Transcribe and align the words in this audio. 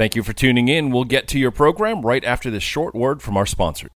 Thank 0.00 0.16
you 0.16 0.22
for 0.22 0.32
tuning 0.32 0.68
in. 0.68 0.92
We'll 0.92 1.04
get 1.04 1.28
to 1.28 1.38
your 1.38 1.50
program 1.50 2.00
right 2.00 2.24
after 2.24 2.50
this 2.50 2.62
short 2.62 2.94
word 2.94 3.20
from 3.20 3.36
our 3.36 3.44
sponsor. 3.44 3.90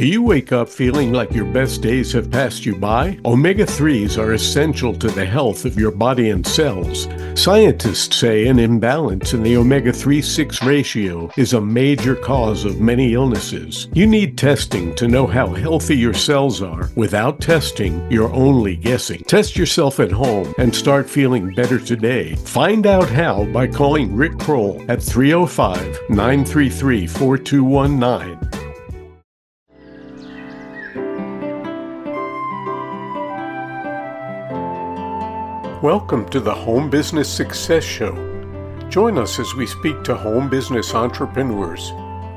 Do 0.00 0.06
you 0.06 0.22
wake 0.22 0.50
up 0.50 0.70
feeling 0.70 1.12
like 1.12 1.34
your 1.34 1.44
best 1.44 1.82
days 1.82 2.10
have 2.14 2.30
passed 2.30 2.64
you 2.64 2.74
by? 2.74 3.18
Omega 3.26 3.66
3s 3.66 4.16
are 4.16 4.32
essential 4.32 4.94
to 4.94 5.08
the 5.08 5.26
health 5.26 5.66
of 5.66 5.78
your 5.78 5.90
body 5.90 6.30
and 6.30 6.46
cells. 6.46 7.06
Scientists 7.34 8.16
say 8.16 8.46
an 8.46 8.58
imbalance 8.58 9.34
in 9.34 9.42
the 9.42 9.58
omega 9.58 9.92
3 9.92 10.22
6 10.22 10.62
ratio 10.62 11.30
is 11.36 11.52
a 11.52 11.60
major 11.60 12.16
cause 12.16 12.64
of 12.64 12.80
many 12.80 13.12
illnesses. 13.12 13.88
You 13.92 14.06
need 14.06 14.38
testing 14.38 14.94
to 14.94 15.06
know 15.06 15.26
how 15.26 15.48
healthy 15.48 15.98
your 15.98 16.14
cells 16.14 16.62
are. 16.62 16.88
Without 16.96 17.42
testing, 17.42 18.10
you're 18.10 18.32
only 18.32 18.76
guessing. 18.76 19.22
Test 19.24 19.54
yourself 19.54 20.00
at 20.00 20.10
home 20.10 20.54
and 20.56 20.74
start 20.74 21.10
feeling 21.10 21.54
better 21.54 21.78
today. 21.78 22.36
Find 22.36 22.86
out 22.86 23.10
how 23.10 23.44
by 23.52 23.66
calling 23.66 24.16
Rick 24.16 24.38
Kroll 24.38 24.82
at 24.88 25.02
305 25.02 26.08
933 26.08 27.06
4219. 27.06 28.59
Welcome 35.82 36.28
to 36.28 36.40
the 36.40 36.52
Home 36.52 36.90
Business 36.90 37.26
Success 37.26 37.82
Show. 37.82 38.12
Join 38.90 39.16
us 39.16 39.38
as 39.38 39.54
we 39.54 39.66
speak 39.66 40.04
to 40.04 40.14
home 40.14 40.50
business 40.50 40.94
entrepreneurs 40.94 41.88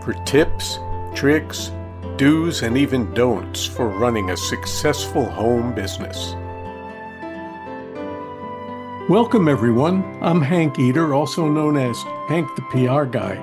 for 0.01 0.13
tips, 0.23 0.79
tricks, 1.13 1.69
do's, 2.15 2.61
and 2.61 2.77
even 2.77 3.13
don'ts 3.13 3.65
for 3.65 3.89
running 3.89 4.29
a 4.29 4.37
successful 4.37 5.25
home 5.25 5.75
business. 5.75 6.35
Welcome, 9.09 9.49
everyone. 9.49 10.05
I'm 10.21 10.41
Hank 10.41 10.79
Eater, 10.79 11.13
also 11.13 11.49
known 11.49 11.75
as 11.75 12.01
Hank 12.29 12.47
the 12.55 12.61
PR 12.71 13.03
Guy, 13.03 13.35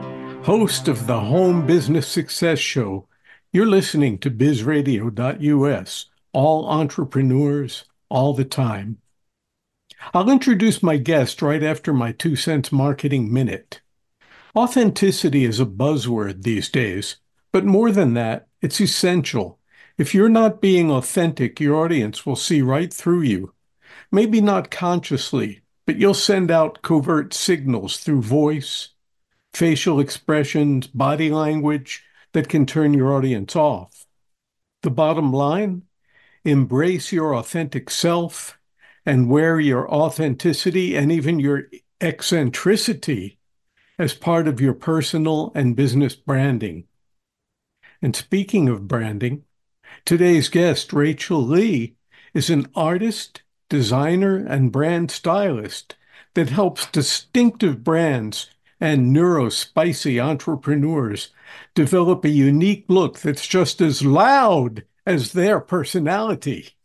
host 0.45 0.89
of 0.89 1.07
the 1.07 1.21
Home 1.21 1.67
Business 1.67 2.09
Success 2.09 2.59
Show. 2.59 3.07
You're 3.53 3.67
listening 3.67 4.17
to 4.21 4.31
bizradio.us, 4.31 6.07
all 6.33 6.67
entrepreneurs, 6.71 7.85
all 8.09 8.33
the 8.33 8.47
time. 8.47 8.97
I'll 10.15 10.31
introduce 10.31 10.83
my 10.83 10.97
guest 10.97 11.43
right 11.43 11.63
after 11.63 11.93
my 11.93 12.13
two 12.13 12.35
cents 12.35 12.73
marketing 12.73 13.33
minute. 13.33 13.81
Authenticity 14.57 15.45
is 15.45 15.61
a 15.61 15.67
buzzword 15.67 16.43
these 16.43 16.69
days, 16.69 17.17
but 17.53 17.65
more 17.65 17.93
than 17.93 18.15
that, 18.15 18.49
it's 18.61 18.81
essential. 18.81 19.59
If 19.99 20.15
you're 20.15 20.29
not 20.29 20.61
being 20.61 20.91
authentic, 20.91 21.61
your 21.61 21.77
audience 21.77 22.25
will 22.25 22.37
see 22.37 22.63
right 22.63 22.93
through 22.93 23.23
you. 23.23 23.53
Maybe 24.11 24.41
not 24.41 24.71
consciously, 24.71 25.61
but 25.87 25.97
you'll 25.97 26.15
send 26.15 26.51
out 26.51 26.83
covert 26.83 27.35
signals 27.35 27.99
through 27.99 28.23
voice, 28.23 28.89
facial 29.53 30.01
expressions, 30.01 30.87
body 30.87 31.31
language 31.31 32.03
that 32.33 32.49
can 32.49 32.67
turn 32.67 32.95
your 32.95 33.13
audience 33.13 33.55
off. 33.55 34.07
The 34.83 34.91
bottom 34.91 35.33
line 35.33 35.83
embrace 36.45 37.13
your 37.13 37.37
authentic 37.37 37.91
self 37.91 38.59
and 39.11 39.29
wear 39.29 39.59
your 39.59 39.93
authenticity 39.93 40.95
and 40.95 41.11
even 41.11 41.41
your 41.41 41.65
eccentricity 42.01 43.41
as 43.99 44.15
part 44.15 44.47
of 44.47 44.61
your 44.61 44.73
personal 44.73 45.51
and 45.53 45.75
business 45.75 46.15
branding. 46.15 46.85
And 48.01 48.15
speaking 48.15 48.69
of 48.69 48.87
branding, 48.87 49.43
today's 50.05 50.49
guest, 50.49 50.93
Rachel 50.93 51.45
Lee, 51.45 51.97
is 52.35 52.51
an 52.51 52.69
artist, 52.77 53.43
designer, 53.69 54.37
and 54.37 54.71
brand 54.71 55.11
stylist 55.11 55.97
that 56.35 56.51
helps 56.51 56.87
distinctive 56.87 57.83
brands 57.83 58.49
and 58.81 59.13
neurospicy 59.13 60.23
entrepreneurs 60.23 61.31
develop 61.75 62.25
a 62.25 62.29
unique 62.29 62.85
look 62.87 63.19
that's 63.19 63.49
just 63.49 63.81
as 63.81 64.05
loud 64.05 64.85
as 65.05 65.33
their 65.33 65.59
personality. 65.59 66.77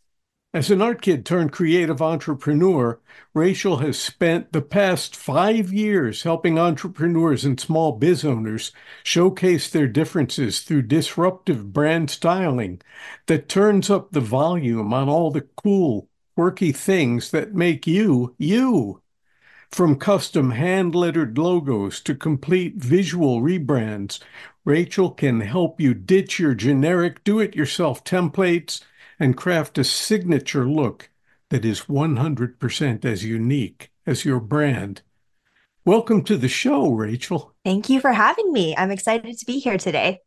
As 0.55 0.71
an 0.71 0.81
art 0.81 1.01
kid 1.01 1.25
turned 1.25 1.51
creative 1.51 2.01
entrepreneur, 2.01 2.97
Rachel 3.33 3.79
has 3.79 3.99
spent 3.99 4.53
the 4.53 4.61
past 4.61 5.13
five 5.13 5.73
years 5.73 6.23
helping 6.23 6.57
entrepreneurs 6.57 7.43
and 7.43 7.59
small 7.59 7.91
biz 7.91 8.23
owners 8.23 8.71
showcase 9.03 9.69
their 9.69 9.89
differences 9.89 10.61
through 10.61 10.83
disruptive 10.83 11.73
brand 11.73 12.09
styling 12.09 12.81
that 13.25 13.49
turns 13.49 13.89
up 13.89 14.13
the 14.13 14.21
volume 14.21 14.93
on 14.93 15.09
all 15.09 15.29
the 15.29 15.45
cool, 15.57 16.07
quirky 16.35 16.71
things 16.71 17.31
that 17.31 17.53
make 17.53 17.85
you, 17.85 18.33
you. 18.37 19.01
From 19.69 19.97
custom 19.97 20.51
hand 20.51 20.95
lettered 20.95 21.37
logos 21.37 21.99
to 21.99 22.15
complete 22.15 22.75
visual 22.77 23.41
rebrands, 23.41 24.19
Rachel 24.63 25.11
can 25.11 25.41
help 25.41 25.81
you 25.81 25.93
ditch 25.93 26.39
your 26.39 26.55
generic 26.55 27.25
do 27.25 27.41
it 27.41 27.57
yourself 27.57 28.05
templates 28.05 28.79
and 29.19 29.37
craft 29.37 29.77
a 29.77 29.83
signature 29.83 30.67
look 30.67 31.09
that 31.49 31.65
is 31.65 31.81
100% 31.81 33.05
as 33.05 33.23
unique 33.23 33.91
as 34.05 34.25
your 34.25 34.39
brand. 34.39 35.01
Welcome 35.85 36.23
to 36.23 36.37
the 36.37 36.47
show, 36.47 36.91
Rachel. 36.91 37.53
Thank 37.63 37.89
you 37.89 37.99
for 37.99 38.11
having 38.11 38.51
me. 38.51 38.75
I'm 38.75 38.91
excited 38.91 39.37
to 39.37 39.45
be 39.45 39.59
here 39.59 39.77
today. 39.77 40.21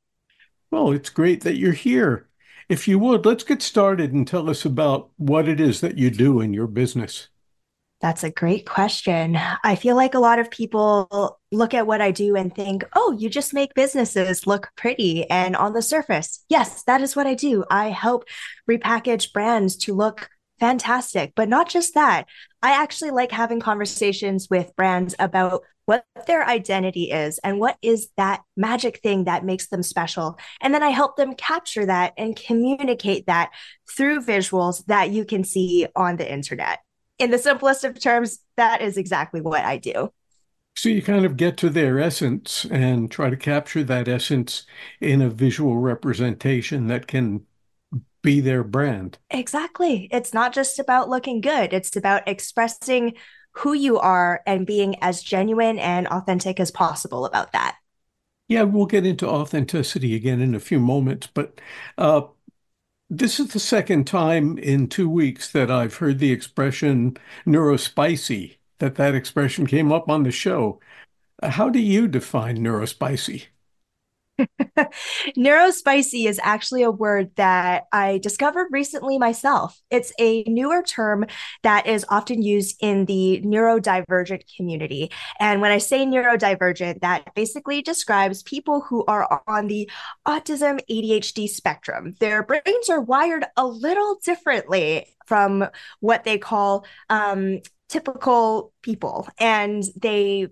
Well, 0.70 0.92
it's 0.92 1.10
great 1.10 1.42
that 1.42 1.56
you're 1.56 1.72
here. 1.72 2.28
If 2.68 2.86
you 2.86 2.98
would, 2.98 3.24
let's 3.24 3.44
get 3.44 3.62
started 3.62 4.12
and 4.12 4.26
tell 4.26 4.50
us 4.50 4.64
about 4.64 5.10
what 5.16 5.48
it 5.48 5.58
is 5.58 5.80
that 5.80 5.98
you 5.98 6.10
do 6.10 6.40
in 6.40 6.52
your 6.52 6.66
business. 6.66 7.28
That's 8.00 8.22
a 8.22 8.30
great 8.30 8.64
question. 8.64 9.36
I 9.64 9.74
feel 9.74 9.96
like 9.96 10.14
a 10.14 10.20
lot 10.20 10.38
of 10.38 10.52
people 10.52 11.40
look 11.50 11.74
at 11.74 11.86
what 11.86 12.00
I 12.00 12.12
do 12.12 12.36
and 12.36 12.54
think, 12.54 12.84
oh, 12.94 13.16
you 13.18 13.28
just 13.28 13.52
make 13.52 13.74
businesses 13.74 14.46
look 14.46 14.70
pretty. 14.76 15.28
And 15.28 15.56
on 15.56 15.72
the 15.72 15.82
surface, 15.82 16.44
yes, 16.48 16.84
that 16.84 17.00
is 17.00 17.16
what 17.16 17.26
I 17.26 17.34
do. 17.34 17.64
I 17.70 17.88
help 17.88 18.24
repackage 18.70 19.32
brands 19.32 19.76
to 19.78 19.94
look 19.94 20.30
fantastic. 20.60 21.32
But 21.34 21.48
not 21.48 21.68
just 21.68 21.94
that, 21.94 22.26
I 22.62 22.70
actually 22.70 23.10
like 23.10 23.32
having 23.32 23.58
conversations 23.58 24.48
with 24.48 24.76
brands 24.76 25.16
about 25.18 25.62
what 25.86 26.04
their 26.26 26.46
identity 26.46 27.10
is 27.10 27.38
and 27.38 27.58
what 27.58 27.78
is 27.82 28.10
that 28.16 28.42
magic 28.56 29.00
thing 29.02 29.24
that 29.24 29.44
makes 29.44 29.68
them 29.68 29.82
special. 29.82 30.38
And 30.60 30.72
then 30.72 30.82
I 30.82 30.90
help 30.90 31.16
them 31.16 31.34
capture 31.34 31.86
that 31.86 32.12
and 32.16 32.36
communicate 32.36 33.26
that 33.26 33.50
through 33.96 34.20
visuals 34.20 34.84
that 34.86 35.10
you 35.10 35.24
can 35.24 35.42
see 35.42 35.86
on 35.96 36.16
the 36.16 36.30
internet 36.30 36.80
in 37.18 37.30
the 37.30 37.38
simplest 37.38 37.84
of 37.84 37.98
terms, 37.98 38.40
that 38.56 38.80
is 38.80 38.96
exactly 38.96 39.40
what 39.40 39.64
I 39.64 39.78
do. 39.78 40.12
So 40.76 40.88
you 40.88 41.02
kind 41.02 41.24
of 41.24 41.36
get 41.36 41.56
to 41.58 41.70
their 41.70 41.98
essence 41.98 42.64
and 42.66 43.10
try 43.10 43.30
to 43.30 43.36
capture 43.36 43.82
that 43.84 44.06
essence 44.06 44.64
in 45.00 45.20
a 45.20 45.28
visual 45.28 45.78
representation 45.78 46.86
that 46.86 47.08
can 47.08 47.46
be 48.22 48.40
their 48.40 48.62
brand. 48.62 49.18
Exactly. 49.30 50.08
It's 50.12 50.32
not 50.32 50.52
just 50.52 50.78
about 50.78 51.08
looking 51.08 51.40
good, 51.40 51.72
it's 51.72 51.96
about 51.96 52.28
expressing 52.28 53.14
who 53.52 53.72
you 53.72 53.98
are 53.98 54.42
and 54.46 54.66
being 54.66 55.02
as 55.02 55.22
genuine 55.22 55.78
and 55.78 56.06
authentic 56.06 56.60
as 56.60 56.70
possible 56.70 57.24
about 57.24 57.52
that. 57.52 57.76
Yeah, 58.46 58.62
we'll 58.62 58.86
get 58.86 59.04
into 59.04 59.28
authenticity 59.28 60.14
again 60.14 60.40
in 60.40 60.54
a 60.54 60.60
few 60.60 60.80
moments, 60.80 61.26
but 61.26 61.60
uh, 61.98 62.22
this 63.10 63.40
is 63.40 63.48
the 63.48 63.60
second 63.60 64.06
time 64.06 64.58
in 64.58 64.88
two 64.88 65.08
weeks 65.08 65.50
that 65.52 65.70
I've 65.70 65.96
heard 65.96 66.18
the 66.18 66.32
expression 66.32 67.16
neurospicy, 67.46 68.56
that 68.78 68.96
that 68.96 69.14
expression 69.14 69.66
came 69.66 69.92
up 69.92 70.08
on 70.08 70.22
the 70.24 70.30
show. 70.30 70.80
How 71.42 71.70
do 71.70 71.80
you 71.80 72.08
define 72.08 72.58
neurospicy? 72.58 73.46
Neurospicy 75.36 76.26
is 76.26 76.40
actually 76.42 76.82
a 76.82 76.90
word 76.90 77.30
that 77.36 77.84
I 77.92 78.18
discovered 78.18 78.68
recently 78.70 79.18
myself. 79.18 79.80
It's 79.90 80.12
a 80.18 80.44
newer 80.44 80.82
term 80.82 81.26
that 81.62 81.86
is 81.86 82.04
often 82.08 82.42
used 82.42 82.76
in 82.80 83.06
the 83.06 83.42
neurodivergent 83.44 84.42
community. 84.56 85.10
And 85.40 85.60
when 85.60 85.72
I 85.72 85.78
say 85.78 86.06
neurodivergent, 86.06 87.00
that 87.00 87.34
basically 87.34 87.82
describes 87.82 88.42
people 88.42 88.80
who 88.80 89.04
are 89.06 89.42
on 89.46 89.66
the 89.66 89.90
autism 90.26 90.80
ADHD 90.90 91.48
spectrum. 91.48 92.14
Their 92.20 92.42
brains 92.42 92.88
are 92.88 93.00
wired 93.00 93.44
a 93.56 93.66
little 93.66 94.18
differently 94.24 95.06
from 95.26 95.66
what 96.00 96.24
they 96.24 96.38
call 96.38 96.86
um, 97.10 97.60
typical 97.88 98.72
people. 98.82 99.28
And 99.38 99.82
they 99.96 100.48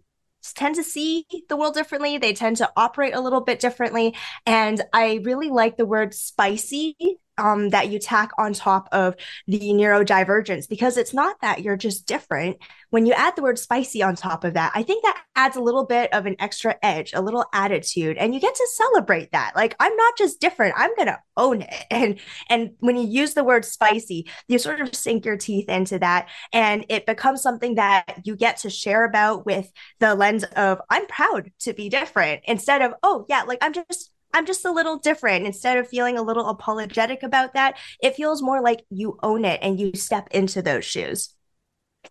tend 0.52 0.74
to 0.76 0.82
see 0.82 1.26
the 1.48 1.56
world 1.56 1.74
differently. 1.74 2.18
They 2.18 2.32
tend 2.32 2.58
to 2.58 2.70
operate 2.76 3.14
a 3.14 3.20
little 3.20 3.40
bit 3.40 3.60
differently. 3.60 4.14
And 4.44 4.82
I 4.92 5.20
really 5.24 5.48
like 5.48 5.76
the 5.76 5.86
word 5.86 6.14
spicy 6.14 6.96
um, 7.38 7.70
that 7.70 7.90
you 7.90 7.98
tack 7.98 8.30
on 8.38 8.52
top 8.52 8.88
of 8.92 9.14
the 9.46 9.58
neurodivergence 9.58 10.68
because 10.68 10.96
it's 10.96 11.14
not 11.14 11.40
that 11.42 11.62
you're 11.62 11.76
just 11.76 12.06
different. 12.06 12.58
When 12.90 13.06
you 13.06 13.12
add 13.12 13.36
the 13.36 13.42
word 13.42 13.58
spicy 13.58 14.02
on 14.02 14.14
top 14.16 14.44
of 14.44 14.54
that, 14.54 14.72
I 14.74 14.82
think 14.82 15.02
that 15.02 15.22
adds 15.34 15.56
a 15.56 15.60
little 15.60 15.84
bit 15.84 16.12
of 16.12 16.26
an 16.26 16.36
extra 16.38 16.76
edge, 16.82 17.12
a 17.12 17.20
little 17.20 17.44
attitude, 17.52 18.16
and 18.16 18.34
you 18.34 18.40
get 18.40 18.54
to 18.54 18.68
celebrate 18.72 19.32
that. 19.32 19.52
Like 19.54 19.74
I'm 19.80 19.94
not 19.96 20.16
just 20.16 20.40
different; 20.40 20.74
I'm 20.76 20.94
gonna 20.96 21.18
own 21.36 21.62
it. 21.62 21.74
And 21.96 22.20
and 22.48 22.70
when 22.80 22.96
you 22.96 23.06
use 23.06 23.34
the 23.34 23.44
word 23.44 23.64
spicy, 23.64 24.28
you 24.48 24.58
sort 24.58 24.80
of 24.80 24.94
sink 24.94 25.24
your 25.24 25.36
teeth 25.36 25.68
into 25.68 25.98
that, 25.98 26.28
and 26.52 26.84
it 26.88 27.06
becomes 27.06 27.42
something 27.42 27.76
that 27.76 28.20
you 28.24 28.36
get 28.36 28.58
to 28.58 28.70
share 28.70 29.04
about 29.04 29.46
with 29.46 29.70
the 29.98 30.14
lens 30.14 30.44
of 30.44 30.80
I'm 30.90 31.06
proud 31.06 31.50
to 31.60 31.72
be 31.72 31.88
different 31.88 32.42
instead 32.46 32.82
of 32.82 32.92
oh 33.02 33.24
yeah, 33.28 33.42
like 33.42 33.58
I'm 33.62 33.72
just 33.72 34.10
I'm 34.36 34.44
just 34.44 34.66
a 34.66 34.70
little 34.70 34.98
different. 34.98 35.46
Instead 35.46 35.78
of 35.78 35.88
feeling 35.88 36.18
a 36.18 36.22
little 36.22 36.50
apologetic 36.50 37.22
about 37.22 37.54
that, 37.54 37.78
it 38.02 38.16
feels 38.16 38.42
more 38.42 38.60
like 38.60 38.84
you 38.90 39.18
own 39.22 39.46
it 39.46 39.60
and 39.62 39.80
you 39.80 39.92
step 39.94 40.28
into 40.30 40.60
those 40.60 40.84
shoes. 40.84 41.34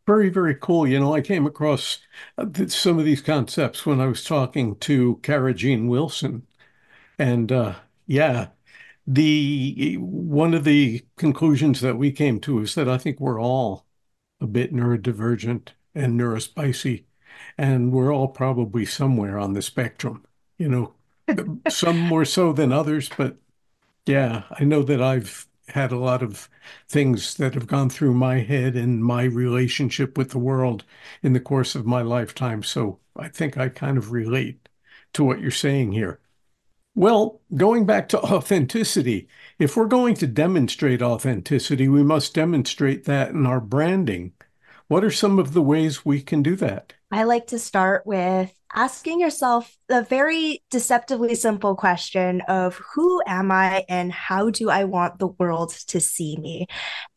Very, 0.08 0.30
very 0.30 0.56
cool. 0.56 0.88
You 0.88 1.00
know, 1.00 1.14
I 1.14 1.22
came 1.22 1.46
across 1.46 2.00
uh, 2.40 2.48
some 2.68 2.98
of 2.98 3.06
these 3.06 3.22
concepts 3.22 3.86
when 3.86 4.02
I 4.02 4.08
was 4.08 4.24
talking 4.24 4.76
to 4.78 5.20
Kara 5.22 5.54
Jean 5.54 5.88
Wilson. 5.88 6.48
And 7.20 7.52
uh, 7.52 7.76
yeah, 8.08 8.48
the 9.06 9.98
one 10.00 10.56
of 10.56 10.64
the 10.64 11.06
conclusions 11.18 11.80
that 11.82 11.98
we 11.98 12.12
came 12.12 12.40
to 12.42 12.60
is 12.60 12.74
that 12.74 12.90
I 12.90 12.98
think 12.98 13.20
we're 13.20 13.40
all 13.40 13.86
a 14.42 14.48
bit 14.48 14.74
neurodivergent 14.74 15.70
and 15.94 16.20
neurospicy, 16.20 17.06
and 17.56 17.92
we're 17.92 18.14
all 18.14 18.28
probably 18.30 18.86
somewhere 18.86 19.38
on 19.38 19.54
the 19.54 19.62
spectrum. 19.62 20.26
You 20.58 20.70
know, 20.70 20.94
some 21.70 22.00
more 22.00 22.26
so 22.26 22.54
than 22.54 22.72
others, 22.72 23.10
but 23.18 23.38
yeah, 24.06 24.44
I 24.52 24.64
know 24.64 24.84
that 24.84 25.02
I've 25.02 25.48
had 25.70 25.92
a 25.92 25.98
lot 25.98 26.22
of 26.22 26.50
things 26.88 27.36
that 27.36 27.54
have 27.56 27.68
gone 27.68 27.90
through 27.90 28.14
my 28.14 28.40
head 28.40 28.76
and 28.76 29.04
my 29.04 29.24
relationship 29.24 30.18
with 30.18 30.32
the 30.32 30.40
world 30.40 30.84
in 31.24 31.34
the 31.34 31.40
course 31.40 31.76
of 31.76 31.86
my 31.86 32.02
lifetime. 32.02 32.64
So 32.64 33.00
I 33.16 33.30
think 33.30 33.58
I 33.58 33.70
kind 33.70 33.98
of 33.98 34.12
relate 34.12 34.70
to 35.14 35.24
what 35.24 35.40
you're 35.42 35.52
saying 35.52 35.94
here. 35.94 36.20
Well, 36.94 37.42
going 37.56 37.86
back 37.86 38.10
to 38.10 38.20
authenticity, 38.22 39.28
if 39.60 39.76
we're 39.76 39.88
going 39.88 40.16
to 40.16 40.28
demonstrate 40.28 41.02
authenticity, 41.02 41.88
we 41.90 42.04
must 42.04 42.34
demonstrate 42.34 43.06
that 43.06 43.32
in 43.32 43.46
our 43.46 43.60
branding. 43.62 44.34
What 44.88 45.04
are 45.04 45.12
some 45.12 45.40
of 45.40 45.54
the 45.54 45.62
ways 45.62 46.06
we 46.06 46.22
can 46.22 46.44
do 46.44 46.56
that? 46.58 46.94
I 47.12 47.24
like 47.24 47.48
to 47.48 47.60
start 47.60 48.06
with 48.06 48.54
asking 48.74 49.20
yourself 49.20 49.76
the 49.88 50.02
very 50.04 50.64
deceptively 50.72 51.36
simple 51.36 51.76
question 51.76 52.42
of 52.48 52.82
who 52.94 53.22
am 53.28 53.52
I 53.52 53.86
and 53.88 54.12
how 54.12 54.50
do 54.50 54.70
I 54.70 54.84
want 54.84 55.20
the 55.20 55.28
world 55.28 55.72
to 55.88 56.00
see 56.02 56.38
me? 56.38 56.68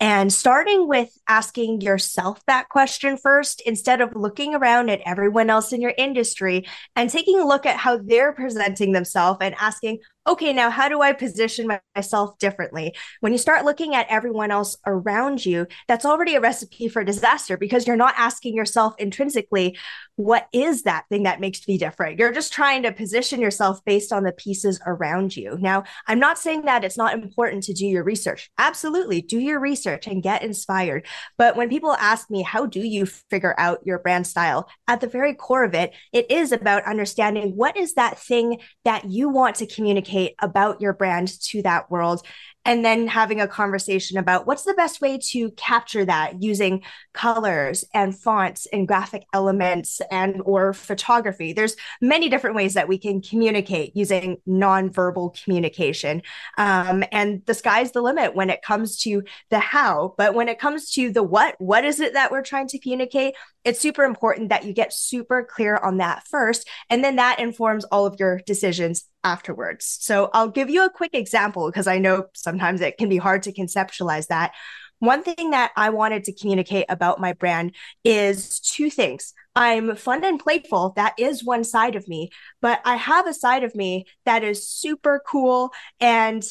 And 0.01 0.33
starting 0.33 0.87
with 0.87 1.11
asking 1.29 1.81
yourself 1.81 2.41
that 2.47 2.69
question 2.69 3.17
first, 3.17 3.63
instead 3.63 4.01
of 4.01 4.15
looking 4.15 4.55
around 4.55 4.91
at 4.91 5.01
everyone 5.07 5.51
else 5.51 5.73
in 5.73 5.81
your 5.81 5.95
industry 5.97 6.67
and 6.95 7.09
taking 7.09 7.41
a 7.41 7.47
look 7.47 7.67
at 7.67 7.77
how 7.77 7.99
they're 7.99 8.33
presenting 8.33 8.93
themselves 8.93 9.39
and 9.41 9.55
asking, 9.59 9.99
okay, 10.29 10.53
now 10.53 10.69
how 10.69 10.89
do 10.89 11.01
I 11.01 11.15
position 11.15 11.81
myself 11.97 12.39
differently? 12.39 12.95
When 13.21 13.33
you 13.33 13.39
start 13.39 13.65
looking 13.65 13.95
at 13.95 14.07
everyone 14.11 14.51
else 14.51 14.77
around 14.87 15.45
you, 15.45 15.67
that's 15.89 16.05
already 16.05 16.35
a 16.35 16.41
recipe 16.41 16.89
for 16.89 17.03
disaster 17.03 17.57
because 17.57 17.87
you're 17.87 17.97
not 17.97 18.15
asking 18.17 18.55
yourself 18.55 18.95
intrinsically, 18.99 19.79
what 20.17 20.49
is 20.53 20.83
that 20.83 21.05
thing 21.09 21.23
that 21.23 21.41
makes 21.41 21.67
me 21.67 21.79
different? 21.79 22.19
You're 22.19 22.33
just 22.33 22.53
trying 22.53 22.83
to 22.83 22.93
position 22.93 23.41
yourself 23.41 23.83
based 23.85 24.13
on 24.13 24.25
the 24.25 24.33
pieces 24.33 24.81
around 24.85 25.35
you. 25.37 25.57
Now, 25.61 25.85
I'm 26.07 26.19
not 26.19 26.39
saying 26.39 26.67
that 26.67 26.85
it's 26.85 26.99
not 26.99 27.15
important 27.15 27.63
to 27.65 27.73
do 27.73 27.87
your 27.87 28.05
research. 28.05 28.51
Absolutely, 28.59 29.23
do 29.23 29.39
your 29.39 29.61
research 29.61 30.07
and 30.07 30.23
get 30.23 30.43
inspired. 30.43 31.07
But 31.39 31.57
when 31.57 31.71
people 31.71 31.93
ask 31.93 32.31
me, 32.31 32.43
how 32.43 32.67
do 32.67 32.81
you 32.81 33.07
figure 33.07 33.55
out 33.59 33.87
your 33.87 34.01
brand 34.01 34.27
style? 34.27 34.69
At 34.89 35.01
the 35.01 35.07
very 35.07 35.35
core 35.35 35.65
of 35.65 35.75
it, 35.75 35.95
it 36.13 36.31
is 36.31 36.53
about 36.53 36.85
understanding 36.85 37.57
what 37.57 37.77
is 37.77 37.95
that 37.95 38.19
thing 38.19 38.61
that 38.85 39.05
you 39.07 39.29
want 39.29 39.57
to 39.57 39.67
communicate 39.67 40.18
about 40.41 40.81
your 40.81 40.93
brand 40.93 41.29
to 41.41 41.63
that 41.63 41.91
world 41.91 42.23
and 42.69 42.85
then 42.85 43.07
having 43.07 43.41
a 43.41 43.49
conversation 43.49 44.19
about 44.19 44.47
what's 44.47 44.65
the 44.65 44.75
best 44.75 45.01
way 45.01 45.17
to 45.17 45.51
capture 45.53 46.05
that 46.05 46.43
using 46.43 46.83
colors 47.15 47.83
and 47.95 48.15
fonts 48.15 48.67
and 48.71 48.87
graphic 48.87 49.25
elements 49.33 50.03
and 50.11 50.43
or 50.45 50.75
photography. 50.75 51.55
There's 51.55 51.77
many 52.03 52.29
different 52.29 52.57
ways 52.57 52.75
that 52.75 52.87
we 52.87 52.99
can 52.99 53.23
communicate 53.23 53.97
using 53.97 54.37
nonverbal 54.47 55.43
communication. 55.43 56.21
Um, 56.59 57.05
and 57.11 57.41
the 57.47 57.55
sky's 57.55 57.93
the 57.93 58.03
limit 58.03 58.35
when 58.35 58.51
it 58.51 58.61
comes 58.61 58.99
to 59.01 59.23
the 59.49 59.61
how. 59.61 60.15
But 60.19 60.35
when 60.35 60.49
it 60.49 60.59
comes 60.59 60.93
to 60.93 61.11
the 61.11 61.23
what 61.23 61.55
what 61.59 61.87
is 61.87 62.01
it 62.01 62.13
that 62.13 62.31
we're 62.31 62.43
trying 62.43 62.69
to 62.69 62.79
communicate? 62.79 63.35
It's 63.65 63.81
super 63.81 64.05
important 64.05 64.51
that 64.51 64.67
you 64.67 64.75
get 64.75 64.93
super 64.93 65.43
clear 65.43 65.77
on 65.77 65.97
that 65.99 66.27
first 66.29 66.69
and 66.91 67.03
then 67.03 67.17
that 67.17 67.39
informs 67.39 67.85
all 67.85 68.05
of 68.05 68.17
your 68.21 68.41
decisions 68.45 69.07
afterwards. 69.25 69.99
So 70.01 70.31
I'll 70.33 70.49
give 70.49 70.71
you 70.71 70.85
a 70.85 70.91
quick 70.91 71.15
example 71.15 71.67
because 71.67 71.87
I 71.87 71.99
know 71.99 72.27
sometimes 72.59 72.81
it 72.81 72.99
can 72.99 73.09
be 73.09 73.17
hard 73.17 73.45
to 73.45 73.53
conceptualize 73.53 74.27
that. 74.29 74.53
One 74.99 75.23
thing 75.23 75.51
that 75.51 75.71
I 75.77 75.91
wanted 75.91 76.25
to 76.25 76.33
communicate 76.33 76.87
about 76.89 77.21
my 77.21 77.33
brand 77.33 77.77
is 78.03 78.59
two 78.59 78.91
things. 78.91 79.33
I'm 79.55 79.95
fun 79.95 80.25
and 80.25 80.41
playful. 80.41 80.93
That 80.97 81.15
is 81.19 81.45
one 81.45 81.63
side 81.63 81.95
of 81.95 82.09
me, 82.09 82.31
but 82.61 82.81
I 82.85 82.97
have 82.97 83.29
a 83.29 83.35
side 83.35 83.63
of 83.63 83.77
me 83.77 84.07
that 84.25 84.43
is 84.43 84.69
super 84.69 85.23
cool 85.25 85.71
and 86.01 86.43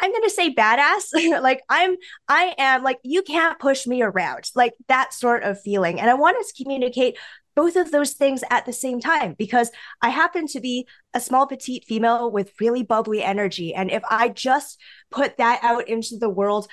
I'm 0.00 0.12
going 0.12 0.22
to 0.22 0.30
say 0.30 0.54
badass. 0.54 1.12
like 1.42 1.60
I'm, 1.68 1.96
I 2.28 2.54
am 2.56 2.84
like, 2.84 3.00
you 3.02 3.22
can't 3.22 3.58
push 3.58 3.84
me 3.84 4.02
around, 4.02 4.48
like 4.54 4.74
that 4.86 5.12
sort 5.12 5.42
of 5.42 5.60
feeling. 5.60 5.98
And 5.98 6.08
I 6.08 6.14
wanted 6.14 6.44
to 6.46 6.62
communicate 6.62 7.18
both 7.58 7.74
of 7.74 7.90
those 7.90 8.12
things 8.12 8.44
at 8.50 8.66
the 8.66 8.72
same 8.72 9.00
time 9.00 9.34
because 9.36 9.72
I 10.00 10.10
happen 10.10 10.46
to 10.46 10.60
be 10.60 10.86
a 11.12 11.18
small 11.18 11.44
petite 11.44 11.84
female 11.88 12.30
with 12.30 12.52
really 12.60 12.84
bubbly 12.84 13.20
energy. 13.20 13.74
And 13.74 13.90
if 13.90 14.04
I 14.08 14.28
just 14.28 14.78
put 15.10 15.38
that 15.38 15.58
out 15.64 15.88
into 15.88 16.18
the 16.18 16.28
world, 16.28 16.68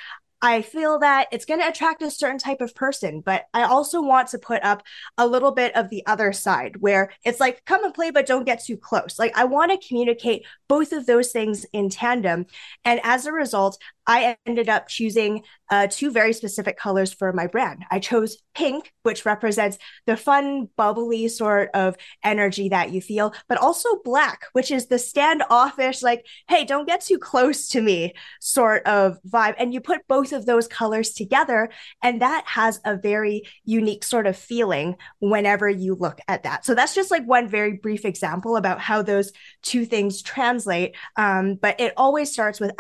I 0.46 0.62
feel 0.62 1.00
that 1.00 1.28
it's 1.32 1.44
going 1.44 1.60
to 1.60 1.68
attract 1.68 2.04
a 2.04 2.12
certain 2.12 2.38
type 2.38 2.62
of 2.62 2.76
person, 2.76 3.22
but 3.22 3.46
I 3.56 3.64
also 3.64 4.00
want 4.00 4.28
to 4.28 4.38
put 4.38 4.64
up 4.64 4.84
a 5.18 5.26
little 5.26 5.52
bit 5.52 5.76
of 5.76 5.90
the 5.90 6.06
other 6.06 6.32
side 6.34 6.76
where 6.78 7.12
it's 7.24 7.40
like, 7.40 7.66
come 7.66 7.84
and 7.84 7.92
play, 7.92 8.12
but 8.12 8.28
don't 8.28 8.46
get 8.46 8.64
too 8.64 8.78
close. 8.78 9.18
Like, 9.18 9.36
I 9.36 9.46
want 9.46 9.72
to 9.72 9.88
communicate 9.88 10.46
both 10.68 10.92
of 10.92 11.08
those 11.08 11.32
things 11.32 11.66
in 11.74 11.90
tandem. 11.90 12.46
And 12.84 13.00
as 13.04 13.26
a 13.26 13.32
result, 13.32 13.80
I 14.08 14.38
ended 14.46 14.70
up 14.70 14.88
choosing 14.88 15.42
uh, 15.72 15.88
two 15.90 16.12
very 16.12 16.32
specific 16.32 16.78
colors 16.78 17.12
for 17.12 17.34
my 17.34 17.48
brand. 17.48 17.84
I 17.90 17.98
chose 17.98 18.38
pink, 18.54 18.94
which 19.02 19.26
represents 19.26 19.80
the 20.06 20.16
fun, 20.16 20.70
bubbly 20.78 21.28
sort 21.28 21.72
of 21.74 21.96
energy 22.24 22.70
that 22.70 22.92
you 22.92 23.02
feel, 23.02 23.34
but 23.50 23.58
also 23.58 23.90
black, 24.04 24.44
which 24.54 24.70
is 24.70 24.86
the 24.86 25.00
standoffish, 25.00 26.04
like, 26.04 26.24
hey, 26.48 26.66
don't 26.66 26.88
get 26.88 27.02
too 27.02 27.18
close 27.18 27.68
to 27.70 27.82
me 27.82 28.14
sort 28.40 28.86
of 28.86 29.18
vibe. 29.28 29.56
And 29.58 29.74
you 29.74 29.82
put 29.82 30.08
both 30.08 30.34
of 30.36 30.46
those 30.46 30.68
colors 30.68 31.14
together, 31.14 31.72
and 32.04 32.22
that 32.22 32.44
has 32.46 32.80
a 32.86 32.96
very 32.96 33.42
unique 33.64 34.04
sort 34.04 34.28
of 34.28 34.38
feeling 34.38 34.98
whenever 35.20 35.68
you 35.68 35.96
look 35.96 36.20
at 36.28 36.44
that. 36.44 36.66
So 36.66 36.76
that's 36.76 36.94
just 36.94 37.10
like 37.10 37.26
one 37.26 37.48
very 37.48 37.74
brief 37.74 38.06
example 38.06 38.58
about 38.58 38.80
how 38.80 39.02
those 39.02 39.32
two 39.64 39.86
things 39.86 40.22
translate. 40.22 40.96
Um, 41.16 41.56
but 41.56 41.80
it 41.80 41.94
always 41.98 42.32
starts 42.32 42.60
with 42.60 42.72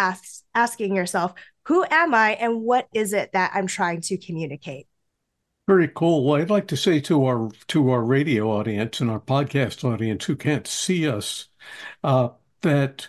asking 0.53 0.95
yourself, 0.95 1.33
who 1.63 1.83
am 1.89 2.13
I 2.13 2.33
and 2.33 2.61
what 2.61 2.87
is 2.93 3.13
it 3.13 3.31
that 3.31 3.51
I'm 3.55 3.65
trying 3.65 4.01
to 4.01 4.17
communicate? 4.17 4.85
Very 5.67 5.87
cool. 5.87 6.23
Well, 6.23 6.39
I'd 6.39 6.51
like 6.51 6.67
to 6.67 6.77
say 6.77 6.99
to 7.01 7.25
our 7.25 7.49
to 7.69 7.89
our 7.89 8.03
radio 8.03 8.51
audience 8.51 9.01
and 9.01 9.09
our 9.09 9.19
podcast 9.19 9.83
audience 9.83 10.25
who 10.25 10.35
can't 10.35 10.67
see 10.67 11.09
us 11.09 11.47
uh, 12.03 12.29
that 12.61 13.07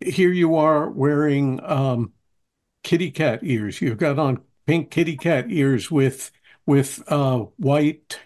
here 0.00 0.30
you 0.30 0.56
are 0.56 0.90
wearing 0.90 1.58
um, 1.64 2.12
kitty 2.86 3.10
cat 3.12 3.40
ears. 3.44 3.82
You've 3.82 3.98
got 3.98 4.18
on 4.20 4.42
pink 4.66 4.90
kitty 4.92 5.18
cat 5.18 5.46
ears 5.50 5.90
with 5.90 6.32
with 6.66 7.02
uh, 7.08 7.40
white 7.58 8.20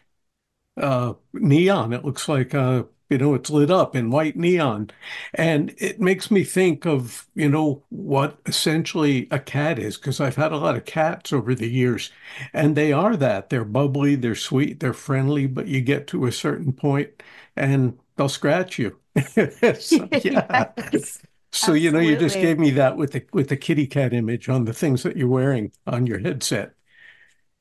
uh, 0.76 1.14
neon. 1.32 1.92
It 1.92 2.04
looks 2.04 2.28
like 2.28 2.54
uh, 2.54 2.84
you 3.08 3.18
know, 3.18 3.34
it's 3.34 3.50
lit 3.50 3.70
up 3.70 3.96
in 3.96 4.10
white 4.10 4.36
neon. 4.36 4.90
And 5.34 5.74
it 5.78 6.00
makes 6.00 6.30
me 6.30 6.44
think 6.44 6.86
of, 6.86 7.28
you 7.34 7.48
know, 7.48 7.84
what 7.90 8.38
essentially 8.46 9.26
a 9.32 9.38
cat 9.40 9.78
is, 9.80 9.96
because 9.96 10.20
I've 10.20 10.36
had 10.36 10.52
a 10.52 10.56
lot 10.58 10.76
of 10.76 10.84
cats 10.84 11.32
over 11.32 11.54
the 11.54 11.68
years, 11.68 12.12
and 12.52 12.76
they 12.76 12.92
are 12.92 13.16
that. 13.16 13.50
They're 13.50 13.64
bubbly, 13.64 14.14
they're 14.16 14.34
sweet, 14.36 14.80
they're 14.80 14.92
friendly, 14.92 15.46
but 15.46 15.66
you 15.68 15.80
get 15.80 16.06
to 16.08 16.26
a 16.26 16.32
certain 16.32 16.72
point 16.72 17.22
and 17.56 17.98
they'll 18.16 18.28
scratch 18.28 18.78
you. 18.78 18.98
so, 19.74 20.08
yeah. 20.22 20.72
yes. 20.92 21.22
So 21.52 21.72
Absolutely. 21.72 21.80
you 21.82 21.90
know, 21.90 21.98
you 22.00 22.16
just 22.16 22.36
gave 22.36 22.58
me 22.58 22.70
that 22.72 22.96
with 22.96 23.12
the 23.12 23.26
with 23.32 23.48
the 23.48 23.56
kitty 23.56 23.86
cat 23.86 24.12
image 24.12 24.48
on 24.48 24.64
the 24.64 24.72
things 24.72 25.02
that 25.02 25.16
you're 25.16 25.28
wearing 25.28 25.72
on 25.86 26.06
your 26.06 26.18
headset. 26.20 26.74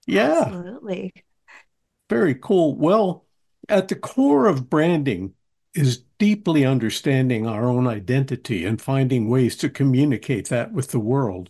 Yeah. 0.05 0.43
Absolutely. 0.46 1.13
Very 2.10 2.36
cool. 2.36 2.75
Well, 2.75 3.25
at 3.67 3.88
the 3.88 3.96
core 3.96 4.48
of 4.48 4.69
branding 4.69 5.34
is 5.74 6.03
deeply 6.17 6.65
understanding 6.65 7.46
our 7.48 7.65
own 7.65 7.88
identity 7.88 8.65
and 8.65 8.81
finding 8.81 9.29
ways 9.29 9.55
to 9.58 9.69
communicate 9.69 10.50
that 10.50 10.72
with 10.74 10.89
the 10.91 11.00
world. 11.00 11.50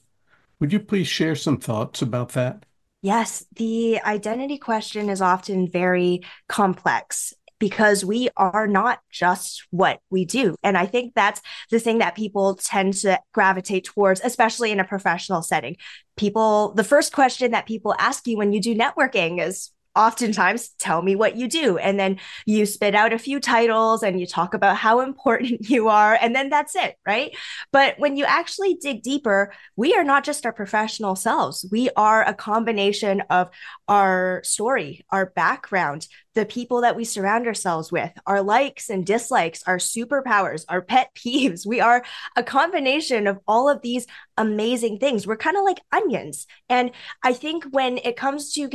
Would 0.59 0.73
you 0.73 0.79
please 0.79 1.07
share 1.07 1.35
some 1.35 1.57
thoughts 1.57 2.01
about 2.01 2.29
that? 2.33 2.65
Yes, 3.01 3.45
the 3.55 4.01
identity 4.01 4.57
question 4.57 5.09
is 5.09 5.21
often 5.21 5.69
very 5.69 6.21
complex 6.49 7.33
because 7.59 8.03
we 8.05 8.29
are 8.37 8.67
not 8.67 8.99
just 9.11 9.67
what 9.69 9.99
we 10.09 10.25
do. 10.25 10.55
And 10.63 10.77
I 10.77 10.85
think 10.85 11.13
that's 11.13 11.41
the 11.69 11.79
thing 11.79 11.99
that 11.99 12.15
people 12.15 12.55
tend 12.55 12.93
to 12.95 13.19
gravitate 13.33 13.83
towards, 13.83 14.21
especially 14.23 14.71
in 14.71 14.79
a 14.79 14.85
professional 14.85 15.41
setting. 15.41 15.75
People, 16.15 16.73
the 16.73 16.83
first 16.83 17.13
question 17.13 17.51
that 17.51 17.67
people 17.67 17.93
ask 17.99 18.25
you 18.27 18.37
when 18.37 18.53
you 18.53 18.61
do 18.61 18.75
networking 18.75 19.45
is, 19.45 19.71
oftentimes 19.95 20.69
tell 20.79 21.01
me 21.01 21.15
what 21.15 21.35
you 21.35 21.47
do. 21.47 21.77
And 21.77 21.99
then 21.99 22.19
you 22.45 22.65
spit 22.65 22.95
out 22.95 23.13
a 23.13 23.19
few 23.19 23.39
titles 23.39 24.03
and 24.03 24.19
you 24.19 24.27
talk 24.27 24.53
about 24.53 24.77
how 24.77 24.99
important 25.09 25.69
you 25.69 25.89
are 25.89 26.17
and 26.19 26.35
then 26.35 26.49
that's 26.49 26.75
it 26.75 26.95
right? 27.05 27.35
But 27.71 27.95
when 27.97 28.17
you 28.17 28.25
actually 28.25 28.75
dig 28.75 29.01
deeper 29.01 29.51
we 29.75 29.95
are 29.95 30.03
not 30.03 30.23
just 30.23 30.45
our 30.45 30.53
professional 30.53 31.15
selves. 31.15 31.65
We 31.71 31.89
are 31.95 32.23
a 32.23 32.33
combination 32.33 33.21
of 33.29 33.49
our 33.87 34.41
story 34.43 35.05
our 35.09 35.27
background 35.27 36.07
the 36.35 36.45
people 36.45 36.81
that 36.81 36.95
we 36.95 37.03
surround 37.03 37.47
ourselves 37.47 37.91
with 37.91 38.11
our 38.25 38.41
likes 38.41 38.89
and 38.89 39.05
dislikes 39.05 39.63
our 39.65 39.77
superpowers 39.77 40.63
our 40.69 40.81
pet 40.81 41.09
peeves. 41.15 41.65
We 41.65 41.81
are 41.81 42.03
a 42.35 42.43
combination 42.43 43.27
of 43.27 43.39
all 43.47 43.69
of 43.69 43.81
these 43.81 44.05
amazing 44.37 44.99
things. 44.99 45.27
We're 45.27 45.35
kind 45.35 45.57
of 45.57 45.63
like 45.63 45.81
onions. 45.91 46.47
And 46.69 46.91
i 47.23 47.33
think 47.33 47.65
when 47.71 47.97
it 47.97 48.15
comes 48.15 48.53
to 48.53 48.69